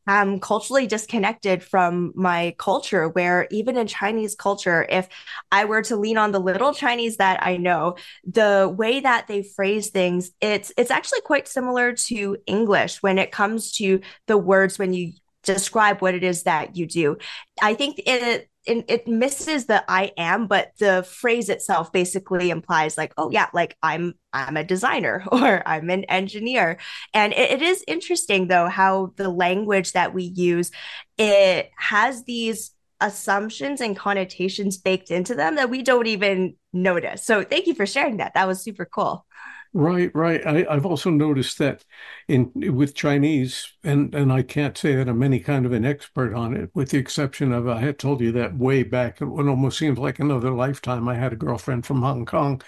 am 0.07 0.39
culturally 0.39 0.88
disconnected 0.88 1.63
from 1.63 2.12
my 2.15 2.55
culture 2.57 3.07
where 3.09 3.47
even 3.51 3.77
in 3.77 3.85
chinese 3.85 4.33
culture 4.33 4.88
if 4.89 5.07
i 5.51 5.65
were 5.65 5.83
to 5.83 5.95
lean 5.95 6.17
on 6.17 6.31
the 6.31 6.39
little 6.39 6.73
chinese 6.73 7.17
that 7.17 7.38
i 7.45 7.57
know 7.57 7.95
the 8.25 8.73
way 8.75 8.99
that 8.99 9.27
they 9.27 9.43
phrase 9.43 9.89
things 9.89 10.31
it's 10.41 10.71
it's 10.77 10.89
actually 10.89 11.21
quite 11.21 11.47
similar 11.47 11.93
to 11.93 12.35
english 12.47 13.03
when 13.03 13.19
it 13.19 13.31
comes 13.31 13.71
to 13.71 13.99
the 14.25 14.38
words 14.38 14.79
when 14.79 14.93
you 14.93 15.12
describe 15.43 16.02
what 16.02 16.15
it 16.15 16.23
is 16.23 16.43
that 16.43 16.75
you 16.75 16.86
do 16.86 17.17
i 17.62 17.73
think 17.73 17.99
it 18.06 18.49
it, 18.69 18.86
it 18.88 19.08
misses 19.08 19.65
the 19.65 19.84
I 19.88 20.12
am, 20.15 20.45
but 20.45 20.73
the 20.80 21.04
phrase 21.04 21.49
itself 21.49 21.91
basically 21.91 22.52
implies 22.52 22.97
like, 22.97 23.13
oh 23.17 23.32
yeah, 23.32 23.47
like 23.54 23.75
I'm 23.82 24.13
I'm 24.32 24.58
a 24.58 24.63
designer 24.63 25.25
or 25.32 25.67
I'm 25.67 25.89
an 25.89 26.04
engineer. 26.06 26.78
And 27.13 27.34
it, 27.34 27.52
it 27.52 27.62
is 27.62 27.84
interesting 27.88 28.47
though 28.47 28.67
how 28.67 29.13
the 29.15 29.30
language 29.30 29.93
that 29.93 30.13
we 30.13 30.23
use 30.23 30.71
it 31.17 31.71
has 31.78 32.23
these 32.25 32.71
assumptions 33.02 33.82
and 33.82 33.95
connotations 33.95 34.78
baked 34.78 35.10
into 35.10 35.34
them 35.34 35.56
that 35.56 35.69
we 35.69 35.82
don't 35.82 36.08
even 36.08 36.56
notice. 36.73 37.23
So 37.23 37.43
thank 37.43 37.65
you 37.65 37.73
for 37.73 37.86
sharing 37.86 38.17
that. 38.17 38.34
That 38.34 38.47
was 38.47 38.62
super 38.62 38.86
cool. 38.86 39.25
Right, 39.71 40.10
right. 40.15 40.45
I, 40.47 40.73
have 40.73 40.86
also 40.86 41.12
noticed 41.12 41.60
that 41.60 41.86
in 42.27 42.51
with 42.75 42.95
Chinese, 42.95 43.71
and 43.84 44.15
and 44.15 44.34
I 44.34 44.41
can't 44.41 44.75
say 44.75 44.95
that 44.95 45.08
I'm 45.08 45.21
any 45.21 45.39
kind 45.39 45.63
of 45.65 45.73
an 45.73 45.86
expert 45.86 46.34
on 46.34 46.55
it, 46.55 46.71
with 46.73 46.89
the 46.89 46.97
exception 46.97 47.51
of 47.53 47.67
I 47.67 47.79
had 47.79 47.99
told 47.99 48.19
you 48.21 48.32
that 48.32 48.58
way 48.58 48.82
back. 48.82 49.21
It 49.21 49.25
almost 49.25 49.77
seems 49.77 49.99
like 49.99 50.17
another 50.19 50.49
lifetime. 50.51 51.08
I 51.08 51.15
had 51.15 51.34
a 51.34 51.36
girlfriend 51.36 51.86
from 51.86 52.01
Hong 52.01 52.25
Kong, 52.25 52.63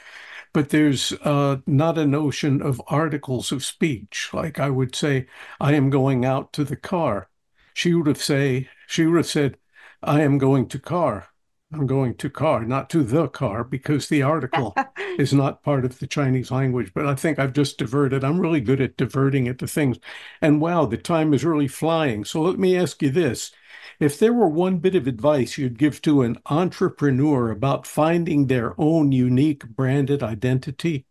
but 0.54 0.70
there's 0.70 1.14
uh, 1.24 1.58
not 1.68 1.98
a 1.98 2.06
notion 2.08 2.62
of 2.62 2.82
articles 2.88 3.52
of 3.52 3.66
speech. 3.66 4.30
Like 4.34 4.60
I 4.60 4.70
would 4.70 4.96
say, 4.96 5.28
I 5.60 5.74
am 5.76 5.90
going 5.90 6.26
out 6.26 6.54
to 6.54 6.64
the 6.64 6.78
car. 6.78 7.30
She 7.74 7.96
would 7.96 8.08
have 8.08 8.22
say 8.22 8.70
she 8.88 9.06
would 9.08 9.18
have 9.18 9.28
said, 9.28 9.58
I 10.04 10.22
am 10.22 10.38
going 10.38 10.68
to 10.70 10.80
car. 10.80 11.31
I'm 11.74 11.88
going 11.88 12.16
to 12.16 12.30
car, 12.30 12.66
not 12.66 12.90
to 12.90 13.04
the 13.04 13.30
car, 13.30 13.64
because 13.64 14.10
the 14.10 14.22
article 14.24 14.76
is 15.18 15.34
not 15.34 15.64
part 15.64 15.86
of 15.86 16.00
the 16.00 16.08
Chinese 16.08 16.52
language. 16.52 16.92
But 16.94 17.06
I 17.06 17.16
think 17.16 17.40
I've 17.40 17.54
just 17.54 17.78
diverted. 17.78 18.24
I'm 18.24 18.40
really 18.40 18.60
good 18.60 18.82
at 18.82 18.98
diverting 18.98 19.48
it 19.48 19.58
to 19.60 19.68
things. 19.68 19.98
And 20.42 20.60
wow, 20.60 20.86
the 20.86 20.98
time 20.98 21.34
is 21.34 21.46
really 21.46 21.70
flying. 21.70 22.26
So 22.26 22.42
let 22.42 22.60
me 22.60 22.78
ask 22.78 23.02
you 23.02 23.10
this. 23.10 23.52
If 24.00 24.20
there 24.20 24.34
were 24.34 24.50
one 24.50 24.80
bit 24.80 24.96
of 24.96 25.08
advice 25.08 25.58
you'd 25.58 25.78
give 25.78 26.02
to 26.02 26.24
an 26.24 26.40
entrepreneur 26.48 27.52
about 27.52 27.88
finding 27.88 28.48
their 28.48 28.74
own 28.80 29.12
unique 29.12 29.66
branded 29.66 30.24
identity, 30.24 31.06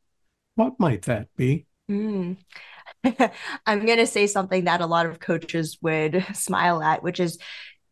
what 0.56 0.78
might 0.78 1.02
that 1.02 1.28
be? 1.36 1.66
Mm. 1.90 2.36
I'm 3.66 3.86
going 3.86 3.98
to 3.98 4.06
say 4.06 4.26
something 4.26 4.64
that 4.64 4.80
a 4.80 4.86
lot 4.86 5.06
of 5.06 5.20
coaches 5.20 5.78
would 5.80 6.24
smile 6.34 6.82
at, 6.82 7.02
which 7.02 7.20
is 7.20 7.38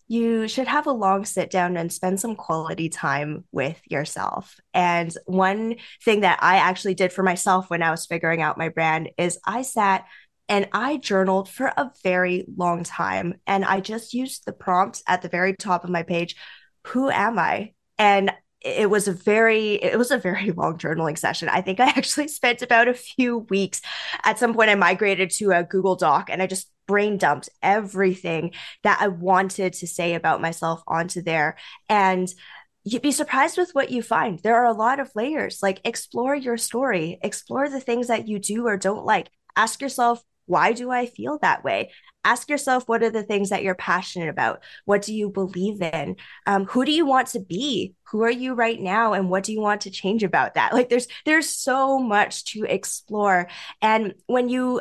you 0.09 0.49
should 0.49 0.67
have 0.67 0.87
a 0.87 0.93
long 0.93 1.27
sit 1.27 1.51
down 1.51 1.77
and 1.77 1.93
spend 1.93 2.19
some 2.19 2.35
quality 2.35 2.89
time 2.89 3.45
with 3.53 3.79
yourself. 3.87 4.59
And 4.73 5.15
one 5.27 5.77
thing 6.03 6.21
that 6.21 6.39
I 6.43 6.57
actually 6.57 6.95
did 6.95 7.13
for 7.13 7.23
myself 7.23 7.69
when 7.69 7.83
I 7.83 7.91
was 7.91 8.07
figuring 8.07 8.41
out 8.41 8.57
my 8.57 8.71
brand 8.71 9.11
is 9.19 9.39
I 9.45 9.63
sat 9.63 10.07
and 10.49 10.67
I 10.73 10.97
journaled 10.97 11.51
for 11.51 11.67
a 11.67 11.91
very 12.03 12.47
long 12.57 12.85
time. 12.85 13.35
And 13.47 13.67
I 13.67 13.81
just 13.81 14.15
used 14.15 14.47
the 14.47 14.55
prompts 14.55 15.03
at 15.07 15.21
the 15.21 15.29
very 15.29 15.55
top 15.55 15.85
of 15.85 15.91
my 15.91 16.03
page 16.03 16.37
Who 16.89 17.11
am 17.11 17.39
I? 17.39 17.75
And 17.99 18.33
it 18.61 18.91
was 18.91 19.07
a 19.07 19.13
very 19.13 19.75
it 19.75 19.99
was 19.99 20.11
a 20.11 20.19
very 20.19 20.51
long 20.57 20.77
journaling 20.79 21.17
session 21.17 21.49
i 21.49 21.61
think 21.61 21.79
i 21.79 21.87
actually 21.87 22.27
spent 22.27 22.61
about 22.61 22.89
a 22.89 22.95
few 22.95 23.39
weeks 23.51 23.81
at 24.25 24.37
some 24.37 24.53
point 24.53 24.69
i 24.69 24.75
migrated 24.75 25.31
to 25.31 25.53
a 25.53 25.63
google 25.63 25.95
doc 25.95 26.29
and 26.29 26.43
i 26.43 26.47
just 26.47 26.69
brain 26.89 27.19
dumped 27.19 27.49
everything 27.63 28.53
that 28.83 28.99
I 29.01 29.07
wanted 29.07 29.75
to 29.75 29.87
say 29.87 30.15
about 30.15 30.41
myself 30.41 30.83
onto 30.89 31.23
there. 31.23 31.57
And 31.89 32.29
you'd 32.83 33.03
be 33.03 33.13
surprised 33.13 33.59
with 33.59 33.71
what 33.73 33.91
you 33.91 34.03
find. 34.03 34.41
There 34.41 34.57
are 34.57 34.67
a 34.67 34.73
lot 34.73 34.99
of 34.99 35.13
layers. 35.15 35.61
Like, 35.63 35.81
explore 35.85 36.35
your 36.35 36.57
story, 36.57 37.19
explore 37.23 37.69
the 37.69 37.81
things 37.81 38.09
that 38.09 38.27
you 38.27 38.41
do 38.41 38.67
or 38.67 38.77
don't 38.77 39.05
like. 39.05 39.29
Ask 39.55 39.81
yourself, 39.81 40.23
why 40.47 40.73
do 40.73 40.91
I 40.91 41.05
feel 41.05 41.39
that 41.43 41.63
way? 41.63 41.91
Ask 42.25 42.49
yourself, 42.49 42.89
what 42.89 43.03
are 43.03 43.11
the 43.11 43.23
things 43.23 43.51
that 43.51 43.63
you're 43.63 43.75
passionate 43.75 44.31
about? 44.31 44.63
What 44.87 45.03
do 45.03 45.15
you 45.15 45.29
believe 45.29 45.83
in? 45.83 46.17
Um, 46.47 46.65
who 46.65 46.87
do 46.87 46.93
you 46.93 47.05
want 47.05 47.29
to 47.29 47.41
be? 47.41 47.95
Who 48.11 48.23
are 48.23 48.31
you 48.31 48.55
right 48.55 48.81
now? 48.81 49.13
And 49.13 49.29
what 49.29 49.45
do 49.45 49.53
you 49.53 49.61
want 49.61 49.83
to 49.83 49.91
change 49.91 50.25
about 50.25 50.55
that? 50.55 50.73
Like, 50.73 50.89
there's 50.89 51.07
there's 51.27 51.51
so 51.51 51.99
much 51.99 52.45
to 52.53 52.65
explore. 52.65 53.49
And 53.83 54.15
when 54.27 54.49
you 54.49 54.81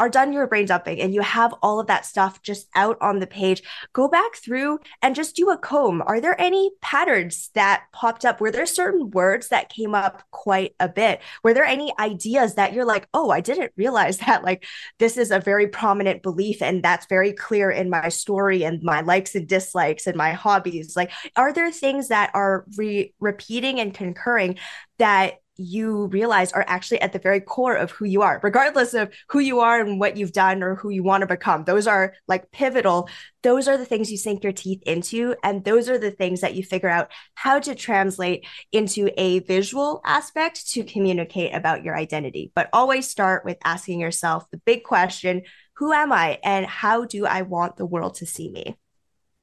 are 0.00 0.08
done 0.08 0.32
your 0.32 0.46
brain 0.46 0.64
dumping 0.64 0.98
and 1.00 1.14
you 1.14 1.20
have 1.20 1.54
all 1.62 1.78
of 1.78 1.86
that 1.88 2.06
stuff 2.06 2.42
just 2.42 2.66
out 2.74 2.96
on 3.02 3.20
the 3.20 3.26
page, 3.26 3.62
go 3.92 4.08
back 4.08 4.34
through 4.34 4.80
and 5.02 5.14
just 5.14 5.36
do 5.36 5.50
a 5.50 5.58
comb. 5.58 6.02
Are 6.06 6.20
there 6.20 6.40
any 6.40 6.70
patterns 6.80 7.50
that 7.54 7.84
popped 7.92 8.24
up? 8.24 8.40
Were 8.40 8.50
there 8.50 8.64
certain 8.64 9.10
words 9.10 9.48
that 9.48 9.68
came 9.68 9.94
up 9.94 10.22
quite 10.30 10.74
a 10.80 10.88
bit? 10.88 11.20
Were 11.44 11.52
there 11.52 11.64
any 11.64 11.92
ideas 11.98 12.54
that 12.54 12.72
you're 12.72 12.86
like, 12.86 13.06
oh, 13.12 13.30
I 13.30 13.42
didn't 13.42 13.72
realize 13.76 14.18
that 14.26 14.42
like 14.42 14.64
this 14.98 15.18
is 15.18 15.30
a 15.30 15.38
very 15.38 15.68
prominent 15.68 16.22
belief 16.22 16.62
and 16.62 16.82
that's 16.82 17.06
very 17.06 17.32
clear 17.34 17.70
in 17.70 17.90
my 17.90 18.08
story 18.08 18.64
and 18.64 18.82
my 18.82 19.02
likes 19.02 19.34
and 19.34 19.46
dislikes 19.46 20.06
and 20.06 20.16
my 20.16 20.32
hobbies? 20.32 20.96
Like, 20.96 21.12
are 21.36 21.52
there 21.52 21.70
things 21.70 22.08
that 22.08 22.30
are 22.32 22.64
re- 22.78 23.12
repeating 23.20 23.80
and 23.80 23.92
concurring 23.92 24.58
that 24.98 25.34
you 25.60 26.06
realize 26.06 26.52
are 26.52 26.64
actually 26.66 27.00
at 27.00 27.12
the 27.12 27.18
very 27.18 27.40
core 27.40 27.74
of 27.74 27.90
who 27.90 28.06
you 28.06 28.22
are, 28.22 28.40
regardless 28.42 28.94
of 28.94 29.12
who 29.28 29.38
you 29.38 29.60
are 29.60 29.80
and 29.80 30.00
what 30.00 30.16
you've 30.16 30.32
done 30.32 30.62
or 30.62 30.74
who 30.74 30.88
you 30.90 31.02
want 31.02 31.20
to 31.20 31.26
become. 31.26 31.64
Those 31.64 31.86
are 31.86 32.14
like 32.26 32.50
pivotal. 32.50 33.08
Those 33.42 33.68
are 33.68 33.76
the 33.76 33.84
things 33.84 34.10
you 34.10 34.16
sink 34.16 34.42
your 34.42 34.52
teeth 34.52 34.82
into. 34.86 35.34
And 35.44 35.64
those 35.64 35.88
are 35.88 35.98
the 35.98 36.10
things 36.10 36.40
that 36.40 36.54
you 36.54 36.62
figure 36.62 36.88
out 36.88 37.10
how 37.34 37.58
to 37.60 37.74
translate 37.74 38.46
into 38.72 39.10
a 39.16 39.40
visual 39.40 40.00
aspect 40.04 40.70
to 40.70 40.82
communicate 40.82 41.54
about 41.54 41.84
your 41.84 41.96
identity. 41.96 42.52
But 42.54 42.70
always 42.72 43.08
start 43.08 43.44
with 43.44 43.58
asking 43.64 44.00
yourself 44.00 44.50
the 44.50 44.58
big 44.64 44.82
question 44.82 45.42
who 45.74 45.92
am 45.92 46.12
I 46.12 46.38
and 46.44 46.66
how 46.66 47.06
do 47.06 47.24
I 47.24 47.42
want 47.42 47.76
the 47.76 47.86
world 47.86 48.16
to 48.16 48.26
see 48.26 48.50
me? 48.50 48.76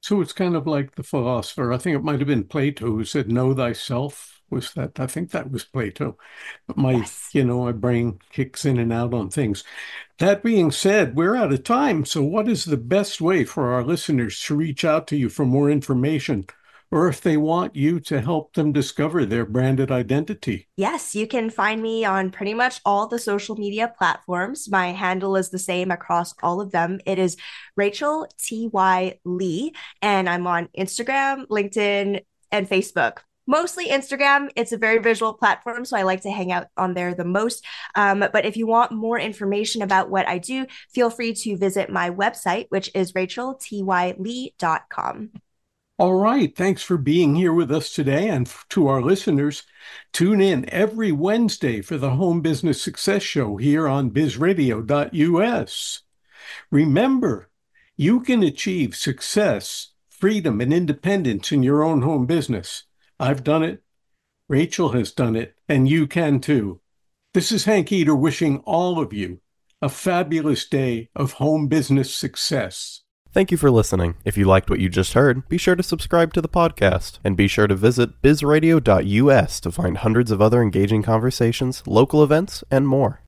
So 0.02 0.22
it's 0.22 0.34
kind 0.34 0.56
of 0.56 0.68
like 0.68 0.96
the 0.96 1.04
philosopher, 1.04 1.74
I 1.74 1.78
think 1.78 1.96
it 1.96 2.04
might 2.04 2.20
have 2.20 2.28
been 2.28 2.44
Plato 2.44 2.86
who 2.86 3.04
said, 3.04 3.32
Know 3.32 3.54
thyself 3.54 4.37
was 4.50 4.74
that 4.74 5.00
I 5.00 5.08
think 5.08 5.32
that 5.32 5.52
was 5.52 5.64
Plato. 5.64 6.18
But 6.68 6.78
my, 6.78 6.94
yes. 6.94 7.30
you 7.34 7.44
know, 7.44 7.66
my 7.66 7.72
brain 7.72 8.20
kicks 8.32 8.66
in 8.66 8.78
and 8.78 8.94
out 8.94 9.14
on 9.14 9.30
things. 9.30 9.64
That 10.20 10.44
being 10.44 10.72
said, 10.72 11.16
we're 11.16 11.36
out 11.36 11.54
of 11.54 11.64
time. 11.64 12.06
So 12.06 12.24
what 12.24 12.48
is 12.48 12.66
the 12.66 12.78
best 12.78 13.22
way 13.22 13.44
for 13.44 13.74
our 13.74 13.84
listeners 13.84 14.40
to 14.44 14.56
reach 14.56 14.84
out 14.84 15.08
to 15.08 15.18
you 15.18 15.30
for 15.30 15.46
more 15.46 15.70
information? 15.70 16.46
Or 16.90 17.10
if 17.10 17.20
they 17.20 17.36
want 17.36 17.76
you 17.76 18.00
to 18.02 18.22
help 18.22 18.54
them 18.54 18.72
discover 18.72 19.26
their 19.26 19.46
branded 19.46 19.92
identity. 19.92 20.70
Yes, 20.78 21.14
you 21.14 21.28
can 21.28 21.50
find 21.50 21.82
me 21.82 22.06
on 22.06 22.32
pretty 22.32 22.54
much 22.54 22.80
all 22.86 23.08
the 23.08 23.20
social 23.20 23.58
media 23.58 23.94
platforms. 23.98 24.70
My 24.70 24.94
handle 24.94 25.36
is 25.36 25.50
the 25.50 25.60
same 25.60 25.92
across 25.92 26.34
all 26.42 26.62
of 26.62 26.72
them. 26.72 27.02
It 27.06 27.20
is 27.20 27.36
Rachel 27.76 28.26
T.Y. 28.38 29.20
Lee, 29.26 29.74
and 30.02 30.30
I'm 30.30 30.48
on 30.48 30.70
Instagram, 30.78 31.46
LinkedIn, 31.48 32.22
and 32.54 32.70
Facebook 32.70 33.18
mostly 33.48 33.90
Instagram. 33.90 34.50
It's 34.56 34.74
a 34.74 34.78
very 34.78 35.00
visual 35.00 35.34
platform, 35.34 35.86
so 35.86 35.98
I 35.98 36.04
like 36.04 36.22
to 36.22 36.32
hang 36.32 36.52
out 36.52 36.68
on 36.78 36.94
there 36.94 37.16
the 37.16 37.26
most. 37.26 37.66
Um, 37.96 38.20
but 38.20 38.46
if 38.46 38.58
you 38.58 38.68
want 38.68 38.92
more 38.92 39.18
information 39.18 39.82
about 39.82 40.10
what 40.10 40.28
I 40.28 40.38
do, 40.38 40.68
feel 40.94 41.10
free 41.10 41.34
to 41.34 41.58
visit 41.58 41.90
my 41.90 42.12
website, 42.12 42.68
which 42.70 42.92
is 42.94 43.14
racheltylee.com. 43.14 45.32
All 46.00 46.14
right. 46.14 46.56
Thanks 46.56 46.84
for 46.84 46.98
being 46.98 47.34
here 47.34 47.54
with 47.54 47.72
us 47.72 47.92
today. 47.92 48.30
And 48.30 48.48
to 48.70 48.88
our 48.88 49.02
listeners, 49.02 49.64
tune 50.14 50.42
in 50.42 50.70
every 50.70 51.12
Wednesday 51.12 51.82
for 51.82 51.98
the 51.98 52.12
Home 52.12 52.42
Business 52.42 52.80
Success 52.80 53.24
Show 53.24 53.58
here 53.58 53.88
on 53.88 54.12
bizradio.us. 54.12 56.02
Remember, 56.70 57.50
you 57.96 58.20
can 58.20 58.44
achieve 58.44 58.96
success, 58.96 59.94
freedom, 60.08 60.62
and 60.62 60.72
independence 60.72 61.52
in 61.52 61.64
your 61.64 61.84
own 61.84 62.04
home 62.04 62.28
business. 62.28 62.84
I've 63.20 63.44
done 63.44 63.64
it. 63.64 63.84
Rachel 64.48 64.90
has 64.90 65.12
done 65.12 65.36
it, 65.36 65.56
and 65.68 65.90
you 65.90 66.08
can 66.08 66.40
too. 66.40 66.82
This 67.34 67.52
is 67.52 67.66
Hank 67.66 67.92
Eater 67.92 68.16
wishing 68.16 68.60
all 68.60 69.00
of 69.00 69.14
you 69.14 69.40
a 69.82 69.90
fabulous 69.90 70.68
day 70.68 71.10
of 71.16 71.34
home 71.34 71.68
business 71.68 72.14
success. 72.14 73.02
Thank 73.32 73.52
you 73.52 73.58
for 73.58 73.70
listening. 73.70 74.16
If 74.26 74.38
you 74.38 74.46
liked 74.46 74.70
what 74.70 74.80
you 74.80 74.90
just 74.90 75.14
heard, 75.14 75.48
be 75.48 75.58
sure 75.58 75.76
to 75.76 75.84
subscribe 75.84 76.34
to 76.34 76.42
the 76.42 76.50
podcast 76.50 77.20
and 77.24 77.38
be 77.38 77.48
sure 77.48 77.68
to 77.68 77.76
visit 77.76 78.22
bizradio.us 78.24 79.60
to 79.60 79.72
find 79.72 79.98
hundreds 79.98 80.32
of 80.32 80.42
other 80.42 80.62
engaging 80.62 81.04
conversations, 81.04 81.84
local 81.86 82.24
events, 82.24 82.64
and 82.72 82.88
more. 82.88 83.22